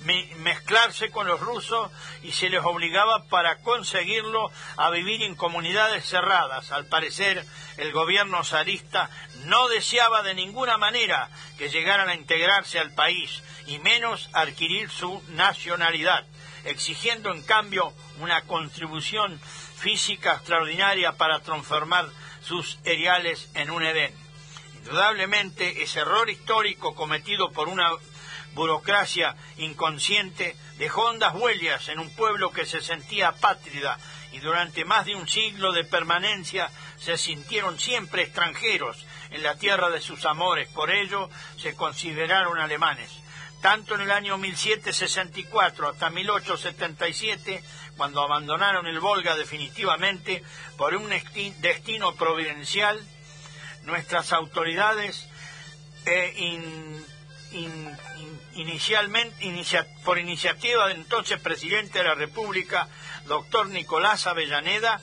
mezclarse 0.03 1.11
con 1.11 1.27
los 1.27 1.39
rusos 1.39 1.91
y 2.23 2.31
se 2.31 2.49
les 2.49 2.63
obligaba 2.63 3.25
para 3.25 3.59
conseguirlo 3.59 4.51
a 4.77 4.89
vivir 4.89 5.21
en 5.23 5.35
comunidades 5.35 6.05
cerradas. 6.05 6.71
Al 6.71 6.85
parecer, 6.85 7.45
el 7.77 7.91
gobierno 7.91 8.43
zarista 8.43 9.09
no 9.45 9.67
deseaba 9.67 10.23
de 10.23 10.33
ninguna 10.33 10.77
manera 10.77 11.29
que 11.57 11.69
llegaran 11.69 12.09
a 12.09 12.15
integrarse 12.15 12.79
al 12.79 12.93
país 12.93 13.43
y 13.67 13.79
menos 13.79 14.29
adquirir 14.33 14.89
su 14.89 15.21
nacionalidad, 15.29 16.25
exigiendo 16.65 17.31
en 17.31 17.43
cambio 17.43 17.93
una 18.19 18.41
contribución 18.43 19.39
física 19.77 20.33
extraordinaria 20.33 21.13
para 21.13 21.39
transformar 21.41 22.07
sus 22.43 22.79
eriales 22.83 23.49
en 23.53 23.71
un 23.71 23.83
Edén. 23.83 24.13
Indudablemente, 24.77 25.83
ese 25.83 25.99
error 25.99 26.29
histórico 26.29 26.95
cometido 26.95 27.51
por 27.51 27.67
una 27.67 27.91
burocracia 28.53 29.35
inconsciente 29.57 30.55
dejó 30.77 31.05
hondas 31.09 31.33
huellas 31.35 31.87
en 31.89 31.99
un 31.99 32.13
pueblo 32.15 32.51
que 32.51 32.65
se 32.65 32.81
sentía 32.81 33.29
apátrida 33.29 33.97
y 34.31 34.39
durante 34.39 34.85
más 34.85 35.05
de 35.05 35.15
un 35.15 35.27
siglo 35.27 35.71
de 35.73 35.83
permanencia 35.83 36.69
se 36.99 37.17
sintieron 37.17 37.79
siempre 37.79 38.23
extranjeros 38.23 39.05
en 39.29 39.43
la 39.43 39.55
tierra 39.55 39.89
de 39.89 40.01
sus 40.01 40.25
amores, 40.25 40.67
por 40.69 40.91
ello 40.91 41.29
se 41.57 41.75
consideraron 41.75 42.57
alemanes. 42.59 43.09
Tanto 43.61 43.95
en 43.95 44.01
el 44.01 44.11
año 44.11 44.37
1764 44.37 45.89
hasta 45.89 46.09
1877, 46.09 47.63
cuando 47.95 48.21
abandonaron 48.23 48.87
el 48.87 48.99
Volga 48.99 49.35
definitivamente 49.35 50.43
por 50.77 50.95
un 50.95 51.11
esti- 51.11 51.53
destino 51.57 52.15
providencial, 52.15 52.99
nuestras 53.83 54.33
autoridades 54.33 55.27
eh, 56.05 56.33
inicialmente 58.53 59.45
inicia- 59.45 59.87
por 60.03 60.17
iniciativa 60.19 60.87
del 60.87 60.97
entonces 60.97 61.39
presidente 61.39 61.99
de 61.99 62.05
la 62.05 62.15
República, 62.15 62.87
doctor 63.25 63.67
Nicolás 63.67 64.27
Avellaneda, 64.27 64.99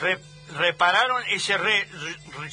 re- 0.00 0.20
repararon 0.56 1.22
ese 1.28 1.56
re- 1.56 1.88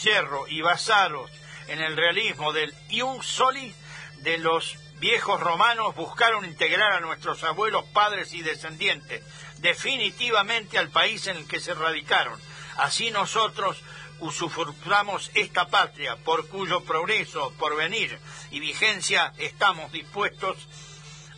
yerro 0.02 0.48
y 0.48 0.62
basados 0.62 1.30
en 1.68 1.82
el 1.82 1.96
realismo 1.98 2.54
del 2.54 2.74
Ius 2.90 3.26
Soli 3.26 3.74
de 4.18 4.38
los 4.38 4.78
viejos 5.00 5.40
romanos 5.40 5.96
buscaron 5.96 6.46
integrar 6.46 6.94
a 6.94 7.00
nuestros 7.00 7.44
abuelos, 7.44 7.84
padres 7.92 8.34
y 8.34 8.42
descendientes 8.44 9.24
definitivamente 9.58 10.78
al 10.78 10.90
país 10.90 11.26
en 11.28 11.38
el 11.38 11.48
que 11.48 11.60
se 11.60 11.74
radicaron. 11.74 12.40
Así 12.78 13.10
nosotros 13.12 13.82
usufructamos 14.22 15.32
esta 15.34 15.68
patria 15.68 16.16
por 16.18 16.48
cuyo 16.48 16.84
progreso, 16.84 17.52
porvenir 17.58 18.18
y 18.52 18.60
vigencia 18.60 19.34
estamos 19.38 19.92
dispuestos 19.92 20.58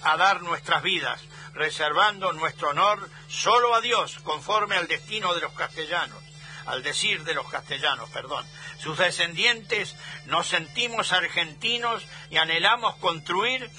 a 0.03 0.17
dar 0.17 0.41
nuestras 0.41 0.83
vidas, 0.83 1.21
reservando 1.53 2.33
nuestro 2.33 2.69
honor 2.69 3.09
solo 3.27 3.73
a 3.73 3.81
Dios, 3.81 4.19
conforme 4.23 4.75
al 4.75 4.87
destino 4.87 5.33
de 5.33 5.41
los 5.41 5.53
castellanos, 5.53 6.21
al 6.65 6.83
decir 6.83 7.23
de 7.23 7.33
los 7.33 7.49
castellanos, 7.49 8.09
perdón. 8.09 8.45
Sus 8.79 8.97
descendientes 8.97 9.95
nos 10.25 10.47
sentimos 10.47 11.13
argentinos 11.13 12.03
y 12.29 12.37
anhelamos 12.37 12.97
construir 12.97 13.69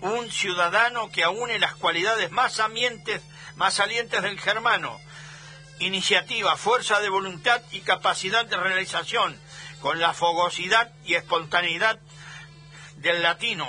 un 0.00 0.30
ciudadano 0.30 1.10
que 1.10 1.24
aúne 1.24 1.58
las 1.58 1.74
cualidades 1.74 2.30
más 2.30 2.54
salientes, 2.54 3.22
más 3.56 3.74
salientes 3.74 4.22
del 4.22 4.38
germano, 4.38 5.00
iniciativa, 5.86 6.56
fuerza 6.56 7.00
de 7.00 7.08
voluntad 7.08 7.60
y 7.72 7.80
capacidad 7.80 8.46
de 8.46 8.56
realización, 8.56 9.38
con 9.80 10.00
la 10.00 10.14
fogosidad 10.14 10.92
y 11.04 11.14
espontaneidad 11.14 11.98
del 12.96 13.22
latino, 13.22 13.66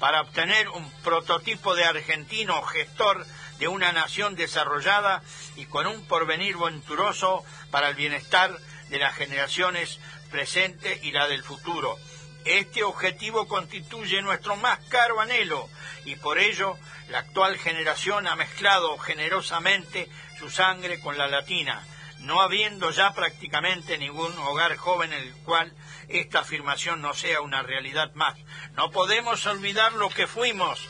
para 0.00 0.22
obtener 0.22 0.68
un 0.68 0.90
prototipo 1.02 1.74
de 1.74 1.84
argentino 1.84 2.60
gestor 2.62 3.24
de 3.58 3.68
una 3.68 3.92
nación 3.92 4.34
desarrollada 4.34 5.22
y 5.56 5.66
con 5.66 5.86
un 5.86 6.04
porvenir 6.06 6.56
venturoso 6.56 7.44
para 7.70 7.88
el 7.88 7.94
bienestar 7.94 8.58
de 8.88 8.98
las 8.98 9.14
generaciones 9.14 10.00
presentes 10.30 11.02
y 11.04 11.12
la 11.12 11.28
del 11.28 11.42
futuro. 11.42 11.96
Este 12.44 12.82
objetivo 12.82 13.48
constituye 13.48 14.20
nuestro 14.20 14.56
más 14.56 14.78
caro 14.90 15.20
anhelo 15.20 15.68
y 16.04 16.16
por 16.16 16.38
ello 16.38 16.76
la 17.08 17.20
actual 17.20 17.56
generación 17.58 18.26
ha 18.26 18.36
mezclado 18.36 18.98
generosamente 18.98 20.08
su 20.38 20.50
sangre 20.50 21.00
con 21.00 21.16
la 21.16 21.26
latina, 21.26 21.82
no 22.18 22.42
habiendo 22.42 22.90
ya 22.90 23.14
prácticamente 23.14 23.96
ningún 23.96 24.36
hogar 24.38 24.76
joven 24.76 25.14
en 25.14 25.22
el 25.22 25.34
cual 25.44 25.72
esta 26.08 26.40
afirmación 26.40 27.00
no 27.00 27.14
sea 27.14 27.40
una 27.40 27.62
realidad 27.62 28.12
más. 28.14 28.34
No 28.72 28.90
podemos 28.90 29.46
olvidar 29.46 29.94
lo 29.94 30.10
que 30.10 30.26
fuimos, 30.26 30.86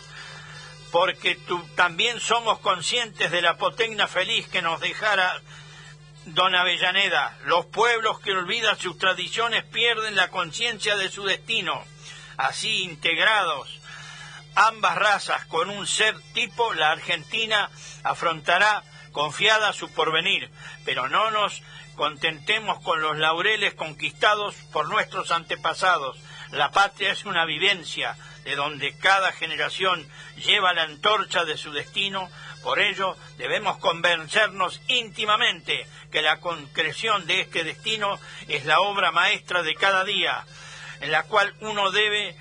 porque 0.90 1.36
tú, 1.36 1.64
también 1.76 2.18
somos 2.18 2.58
conscientes 2.60 3.30
de 3.30 3.42
la 3.42 3.56
potecna 3.58 4.08
feliz 4.08 4.48
que 4.48 4.62
nos 4.62 4.80
dejara 4.80 5.40
Don 6.26 6.54
Avellaneda. 6.54 7.38
Los 7.44 7.66
pueblos 7.66 8.20
que 8.20 8.32
olvidan 8.32 8.78
sus 8.78 8.98
tradiciones 8.98 9.64
pierden 9.64 10.16
la 10.16 10.28
conciencia 10.28 10.96
de 10.96 11.10
su 11.10 11.24
destino. 11.24 11.84
Así 12.36 12.82
integrados 12.82 13.80
ambas 14.54 14.96
razas 14.96 15.44
con 15.46 15.70
un 15.70 15.86
ser 15.86 16.16
tipo, 16.32 16.74
la 16.74 16.92
Argentina 16.92 17.70
afrontará 18.02 18.82
confiada 19.12 19.72
su 19.72 19.90
porvenir, 19.92 20.50
pero 20.84 21.08
no 21.08 21.30
nos 21.30 21.62
contentemos 21.96 22.80
con 22.82 23.00
los 23.00 23.16
laureles 23.16 23.74
conquistados 23.74 24.54
por 24.72 24.88
nuestros 24.88 25.30
antepasados. 25.30 26.18
La 26.54 26.70
patria 26.70 27.10
es 27.12 27.24
una 27.24 27.44
vivencia 27.44 28.16
de 28.44 28.54
donde 28.54 28.96
cada 28.98 29.32
generación 29.32 30.06
lleva 30.36 30.72
la 30.72 30.82
antorcha 30.84 31.44
de 31.44 31.56
su 31.56 31.72
destino, 31.72 32.30
por 32.62 32.78
ello 32.78 33.16
debemos 33.38 33.78
convencernos 33.78 34.80
íntimamente 34.86 35.86
que 36.12 36.22
la 36.22 36.38
concreción 36.38 37.26
de 37.26 37.40
este 37.40 37.64
destino 37.64 38.20
es 38.46 38.66
la 38.66 38.80
obra 38.80 39.10
maestra 39.10 39.62
de 39.62 39.74
cada 39.74 40.04
día, 40.04 40.44
en 41.00 41.10
la 41.10 41.24
cual 41.24 41.54
uno 41.60 41.90
debe 41.90 42.36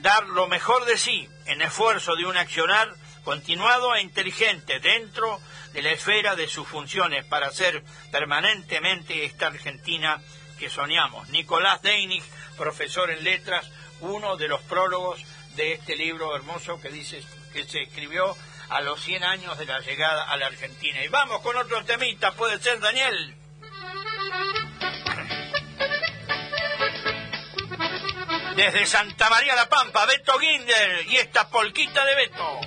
dar 0.00 0.26
lo 0.26 0.46
mejor 0.46 0.84
de 0.84 0.98
sí 0.98 1.26
en 1.46 1.62
esfuerzo 1.62 2.14
de 2.16 2.26
un 2.26 2.36
accionar 2.36 2.94
continuado 3.24 3.94
e 3.94 4.02
inteligente 4.02 4.80
dentro 4.80 5.40
de 5.72 5.80
la 5.80 5.92
esfera 5.92 6.36
de 6.36 6.46
sus 6.46 6.68
funciones 6.68 7.24
para 7.24 7.50
ser 7.50 7.82
permanentemente 8.12 9.24
esta 9.24 9.46
Argentina 9.46 10.20
que 10.58 10.70
soñamos. 10.70 11.28
Nicolás 11.30 11.82
Deinig, 11.82 12.22
profesor 12.56 13.10
en 13.10 13.24
letras, 13.24 13.70
uno 14.00 14.36
de 14.36 14.48
los 14.48 14.60
prólogos 14.62 15.20
de 15.56 15.72
este 15.72 15.96
libro 15.96 16.34
hermoso 16.34 16.80
que 16.80 16.88
dice 16.88 17.22
que 17.52 17.64
se 17.64 17.82
escribió 17.82 18.36
a 18.68 18.80
los 18.80 19.00
100 19.02 19.24
años 19.24 19.58
de 19.58 19.66
la 19.66 19.80
llegada 19.80 20.24
a 20.24 20.36
la 20.36 20.46
Argentina. 20.46 21.02
Y 21.04 21.08
vamos 21.08 21.40
con 21.40 21.56
otro 21.56 21.84
temita, 21.84 22.32
puede 22.32 22.58
ser 22.60 22.80
Daniel. 22.80 23.36
Desde 28.56 28.86
Santa 28.86 29.28
María 29.30 29.56
la 29.56 29.68
Pampa, 29.68 30.06
Beto 30.06 30.38
Ginder 30.38 31.06
y 31.08 31.16
esta 31.16 31.48
polquita 31.48 32.04
de 32.04 32.14
Beto. 32.14 32.60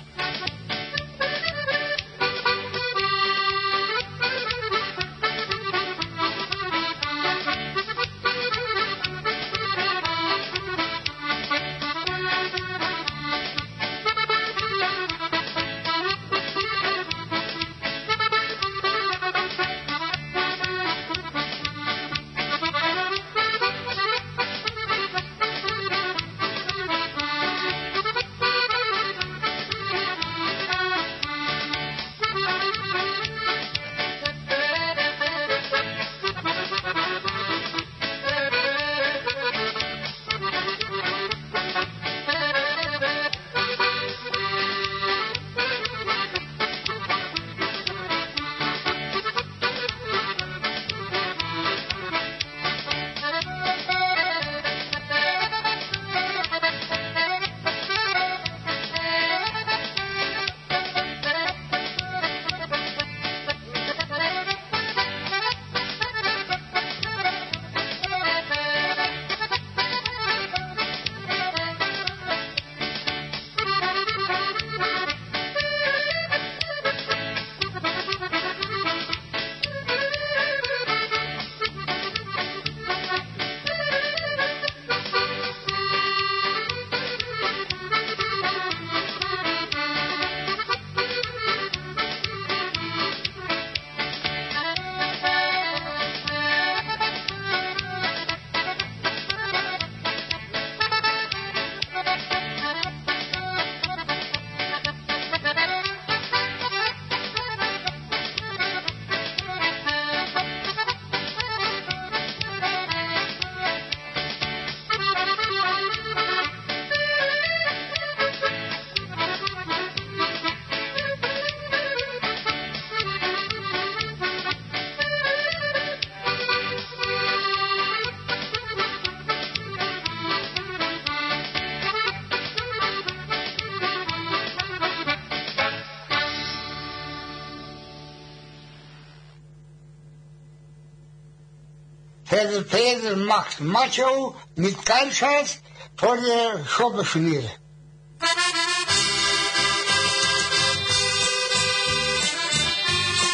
Der 142.44 142.62
Pedro 142.62 143.16
macht 143.16 143.60
Macho 143.60 144.36
mit 144.56 144.84
Geilscheiß 144.84 145.60
vor 145.96 146.16
der 146.16 146.64
Schobeschmiere. 146.66 147.50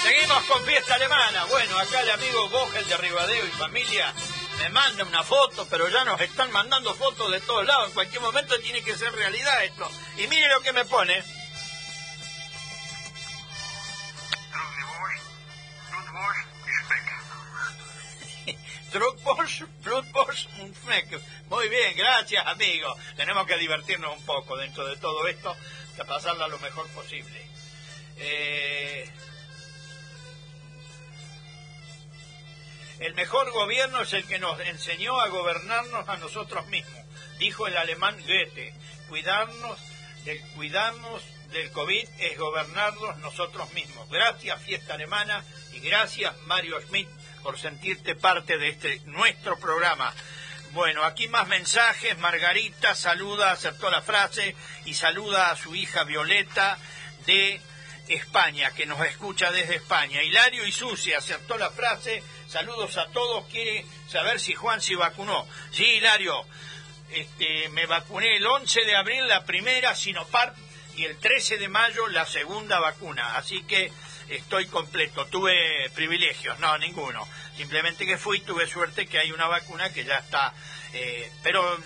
Seguimos 0.03 0.43
con 0.49 0.65
fiesta 0.65 0.95
alemana. 0.95 1.45
Bueno, 1.47 1.79
acá 1.79 2.01
el 2.01 2.11
amigo 2.11 2.49
Vogel 2.49 2.87
de 2.89 2.97
Ribadeo 2.97 3.45
y 3.47 3.51
familia 3.51 4.13
me 4.63 4.69
manda 4.71 5.05
una 5.05 5.23
foto, 5.23 5.67
pero 5.69 5.89
ya 5.89 6.05
nos 6.05 6.21
están 6.21 6.51
mandando 6.53 6.95
fotos 6.95 7.31
de 7.31 7.41
todos 7.41 7.67
lados. 7.67 7.89
En 7.89 7.95
cualquier 7.95 8.23
momento 8.23 8.59
tiene 8.61 8.83
que 8.83 8.97
ser 8.97 9.13
realidad 9.13 9.65
esto. 9.65 9.89
Y 10.19 10.27
mire 10.29 10.49
lo 10.49 10.61
que 10.61 10.73
me 10.73 10.85
pone. 10.85 11.23
Un 20.61 20.75
fleck. 20.75 21.21
Muy 21.49 21.69
bien, 21.69 21.97
gracias 21.97 22.47
amigo. 22.47 22.97
Tenemos 23.17 23.47
que 23.47 23.59
divertirnos 23.59 24.17
un 24.17 24.25
poco 24.25 24.57
dentro 24.57 24.87
de 24.87 24.97
todo 24.97 25.27
esto, 25.27 25.57
que 25.97 26.05
pasarla 26.05 26.47
lo 26.49 26.59
mejor 26.61 26.89
posible. 26.91 27.49
Eh, 28.19 29.11
El 33.01 33.15
mejor 33.15 33.51
gobierno 33.51 34.03
es 34.03 34.13
el 34.13 34.25
que 34.27 34.39
nos 34.39 34.59
enseñó 34.61 35.21
a 35.21 35.29
gobernarnos 35.29 36.09
a 36.09 36.17
nosotros 36.17 36.67
mismos, 36.69 37.05
dijo 37.39 37.67
el 37.67 37.77
alemán 37.77 38.17
Goethe. 38.21 38.73
Cuidarnos 39.09 39.79
del 41.53 41.71
COVID 41.73 42.09
es 42.19 42.39
gobernarnos 42.39 43.19
nosotros 43.19 43.73
mismos. 43.73 44.09
Gracias 44.09 44.63
fiesta 44.63 44.95
alemana 44.95 45.45
y 45.73 45.81
gracias 45.81 46.35
Mario 46.47 46.81
Schmidt 46.83 47.09
por 47.45 47.59
sentirte 47.59 48.15
parte 48.15 48.57
de 48.57 48.71
este 48.71 49.01
nuestro 49.05 49.59
programa. 49.59 50.13
Bueno, 50.73 51.05
aquí 51.05 51.29
más 51.29 51.47
mensajes. 51.47 52.19
Margarita 52.19 52.95
saluda, 52.95 53.53
acertó 53.53 53.91
la 53.91 54.01
frase 54.01 54.57
y 54.87 54.95
saluda 54.95 55.51
a 55.51 55.57
su 55.57 55.75
hija 55.75 56.05
Violeta 56.05 56.79
de 57.27 57.61
España, 58.09 58.71
que 58.73 58.87
nos 58.87 58.99
escucha 59.07 59.53
desde 59.53 59.77
España. 59.77 60.23
Hilario 60.23 60.67
y 60.67 60.73
Susi 60.73 61.13
acertó 61.13 61.59
la 61.59 61.71
frase. 61.71 62.23
Saludos 62.49 62.97
a 62.97 63.09
todos. 63.09 63.47
Quiere 63.49 63.85
saber 64.09 64.41
si 64.41 64.55
Juan 64.55 64.81
se 64.81 64.97
vacunó. 64.97 65.47
Sí, 65.71 65.85
Hilario. 65.85 66.47
Este, 67.11 67.69
me 67.69 67.85
vacuné 67.85 68.39
el 68.39 68.47
11 68.47 68.87
de 68.87 68.97
abril 68.97 69.29
la 69.29 69.45
primera 69.45 69.95
Sinopar 69.95 70.55
y 70.97 71.05
el 71.05 71.19
13 71.19 71.59
de 71.59 71.69
mayo 71.69 72.09
la 72.09 72.25
segunda 72.25 72.81
vacuna. 72.81 73.37
Así 73.37 73.63
que 73.65 73.93
estoy 74.29 74.67
completo. 74.67 75.27
Tuve 75.27 75.91
privilegios, 75.95 76.59
no, 76.59 76.77
ninguno. 76.79 77.27
Simplemente 77.57 78.07
que 78.07 78.19
fui, 78.19 78.41
tuve 78.41 78.67
suerte 78.67 79.07
que 79.07 79.19
hay 79.19 79.33
una 79.33 79.47
vacuna 79.47 79.93
que 79.93 80.05
ya 80.05 80.17
está. 80.17 80.53
eh, 80.93 81.31
pero 81.43 81.79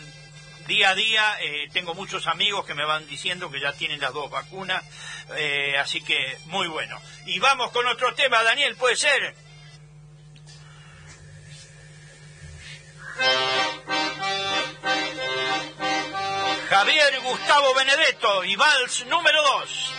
día 0.68 0.90
a 0.90 0.94
día 0.94 1.36
eh, 1.40 1.68
tengo 1.72 1.94
muchos 1.94 2.26
amigos 2.26 2.66
que 2.66 2.74
me 2.74 2.84
van 2.84 3.06
diciendo 3.08 3.50
que 3.50 3.58
ya 3.58 3.72
tienen 3.72 4.00
las 4.00 4.12
dos 4.12 4.30
vacunas, 4.30 4.84
eh, 5.34 5.76
así 5.78 6.02
que 6.02 6.38
muy 6.44 6.68
bueno. 6.68 7.00
Y 7.24 7.38
vamos 7.40 7.72
con 7.72 7.86
otro 7.86 8.14
tema, 8.14 8.42
Daniel, 8.42 8.76
¿puede 8.76 8.96
ser? 8.96 9.34
Javier 16.68 17.20
Gustavo 17.20 17.74
Benedetto 17.74 18.44
y 18.44 18.54
Vals 18.54 19.06
número 19.06 19.42
2. 19.42 19.94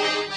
Thank 0.00 0.24
you. 0.28 0.29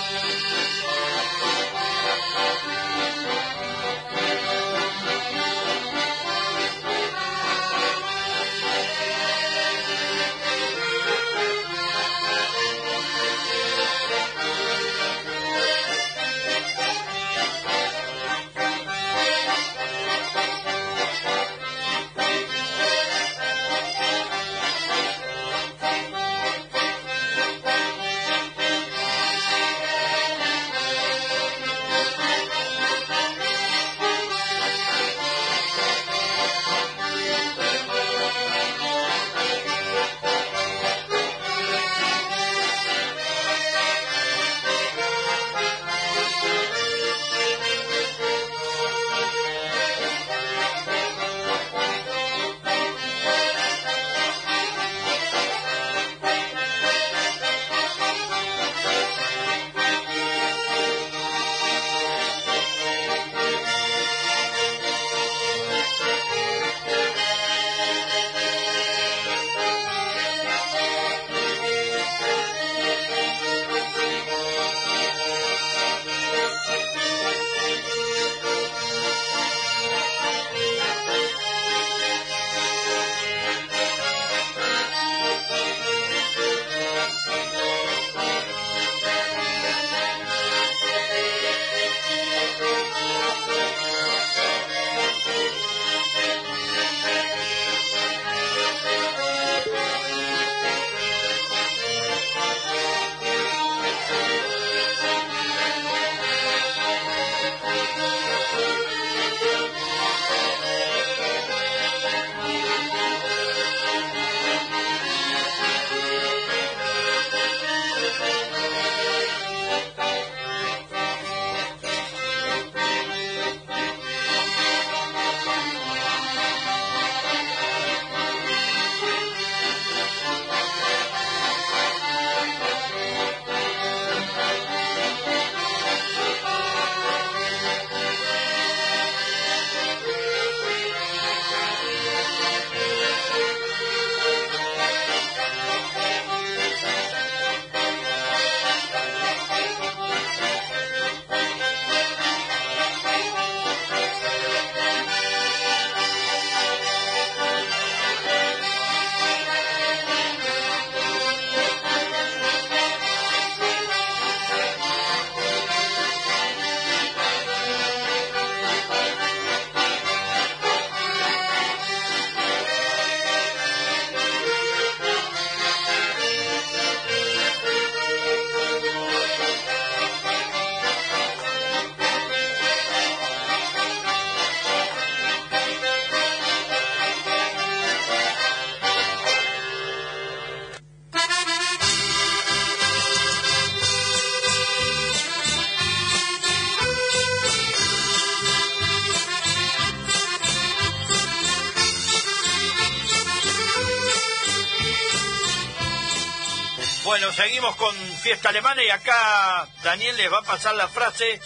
Seguimos 207.36 207.75
con 207.75 207.95
Fiesta 207.95 208.49
Alemana 208.49 208.84
y 208.84 208.89
acá 208.89 209.67
Daniel 209.84 210.15
les 210.17 210.31
va 210.31 210.39
a 210.39 210.43
pasar 210.43 210.75
la 210.75 210.88
frase 210.88 211.39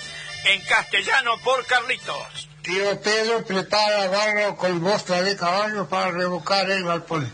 en 0.46 0.62
castellano 0.62 1.38
por 1.44 1.66
Carlitos. 1.66 2.50
Tío 2.62 3.02
Pedro 3.02 3.46
prepara 3.46 4.08
barro 4.08 4.58
con 4.58 4.84
bostra 4.84 5.22
de 5.22 5.38
caballo 5.38 5.88
para 5.88 6.12
revocar 6.12 6.70
el 6.70 6.84
galpón. 6.84 7.32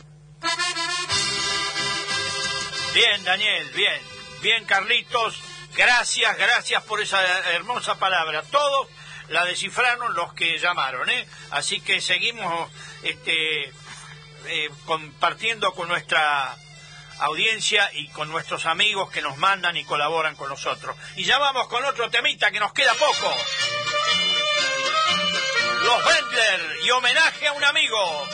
Bien, 2.93 3.23
Daniel, 3.23 3.71
bien. 3.71 4.01
Bien, 4.41 4.65
Carlitos. 4.65 5.41
Gracias, 5.75 6.37
gracias 6.37 6.83
por 6.83 7.01
esa 7.01 7.19
hermosa 7.53 7.97
palabra. 7.97 8.43
Todos 8.43 8.87
la 9.29 9.45
descifraron 9.45 10.13
los 10.13 10.33
que 10.33 10.59
llamaron, 10.59 11.09
¿eh? 11.09 11.27
Así 11.49 11.81
que 11.81 11.99
seguimos 12.01 12.69
este, 13.01 13.69
eh, 14.45 14.69
compartiendo 14.85 15.73
con 15.73 15.87
nuestra 15.87 16.55
audiencia 17.19 17.89
y 17.93 18.07
con 18.09 18.29
nuestros 18.29 18.65
amigos 18.65 19.09
que 19.09 19.21
nos 19.21 19.37
mandan 19.37 19.77
y 19.77 19.83
colaboran 19.83 20.35
con 20.35 20.49
nosotros. 20.49 20.95
Y 21.15 21.23
ya 21.23 21.37
vamos 21.39 21.67
con 21.67 21.83
otro 21.85 22.09
temita 22.09 22.51
que 22.51 22.59
nos 22.59 22.73
queda 22.73 22.93
poco. 22.93 23.35
Los 25.83 26.05
Bendler 26.05 26.77
y 26.85 26.91
homenaje 26.91 27.47
a 27.47 27.53
un 27.53 27.63
amigo. 27.63 28.27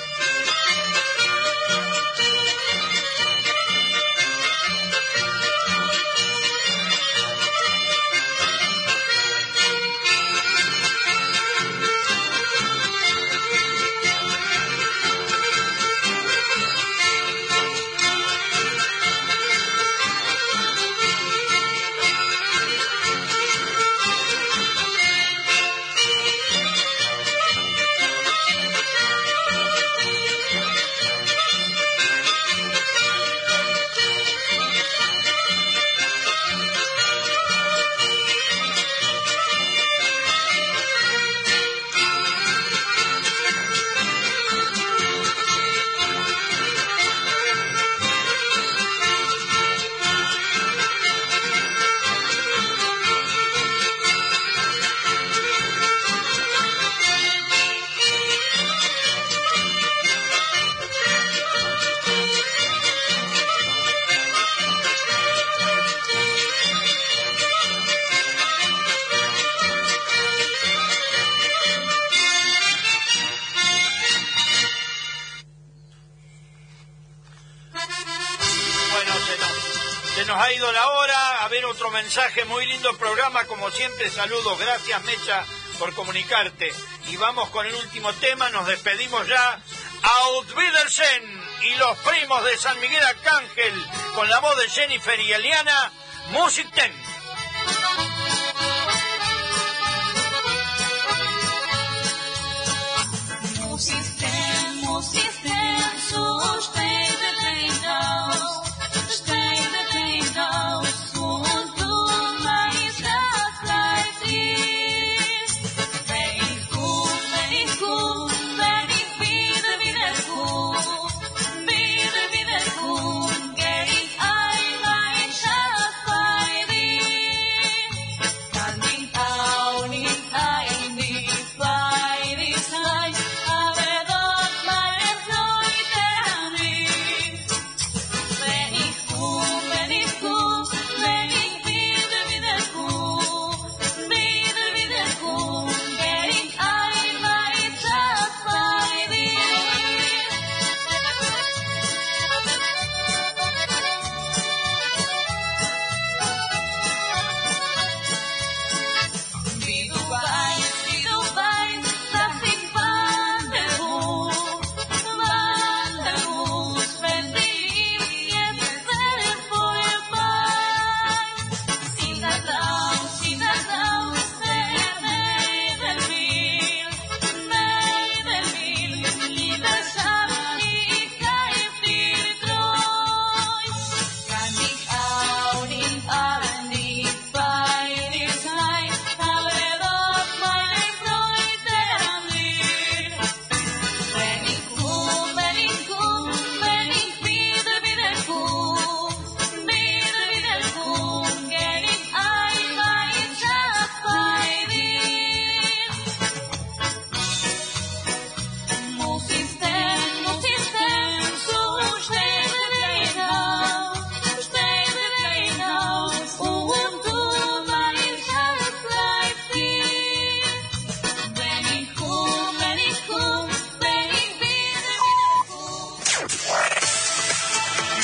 Como 83.60 83.72
siempre, 83.72 84.10
saludos, 84.10 84.58
gracias 84.58 85.04
Mecha 85.04 85.46
por 85.80 85.94
comunicarte. 85.94 86.74
Y 87.08 87.18
vamos 87.18 87.50
con 87.50 87.66
el 87.66 87.76
último 87.76 88.14
tema, 88.14 88.50
nos 88.50 88.66
despedimos 88.68 89.28
ya. 89.28 89.62
Out 90.02 90.56
Wiedersehen 90.56 91.44
y 91.64 91.76
los 91.76 91.98
primos 91.98 92.44
de 92.46 92.58
San 92.58 92.80
Miguel 92.80 93.04
Arcángel, 93.04 93.86
con 94.16 94.30
la 94.30 94.40
voz 94.40 94.58
de 94.60 94.70
Jennifer 94.70 95.20
y 95.20 95.34
Eliana, 95.34 95.92
Music 96.32 96.72
Ten. 96.74 96.94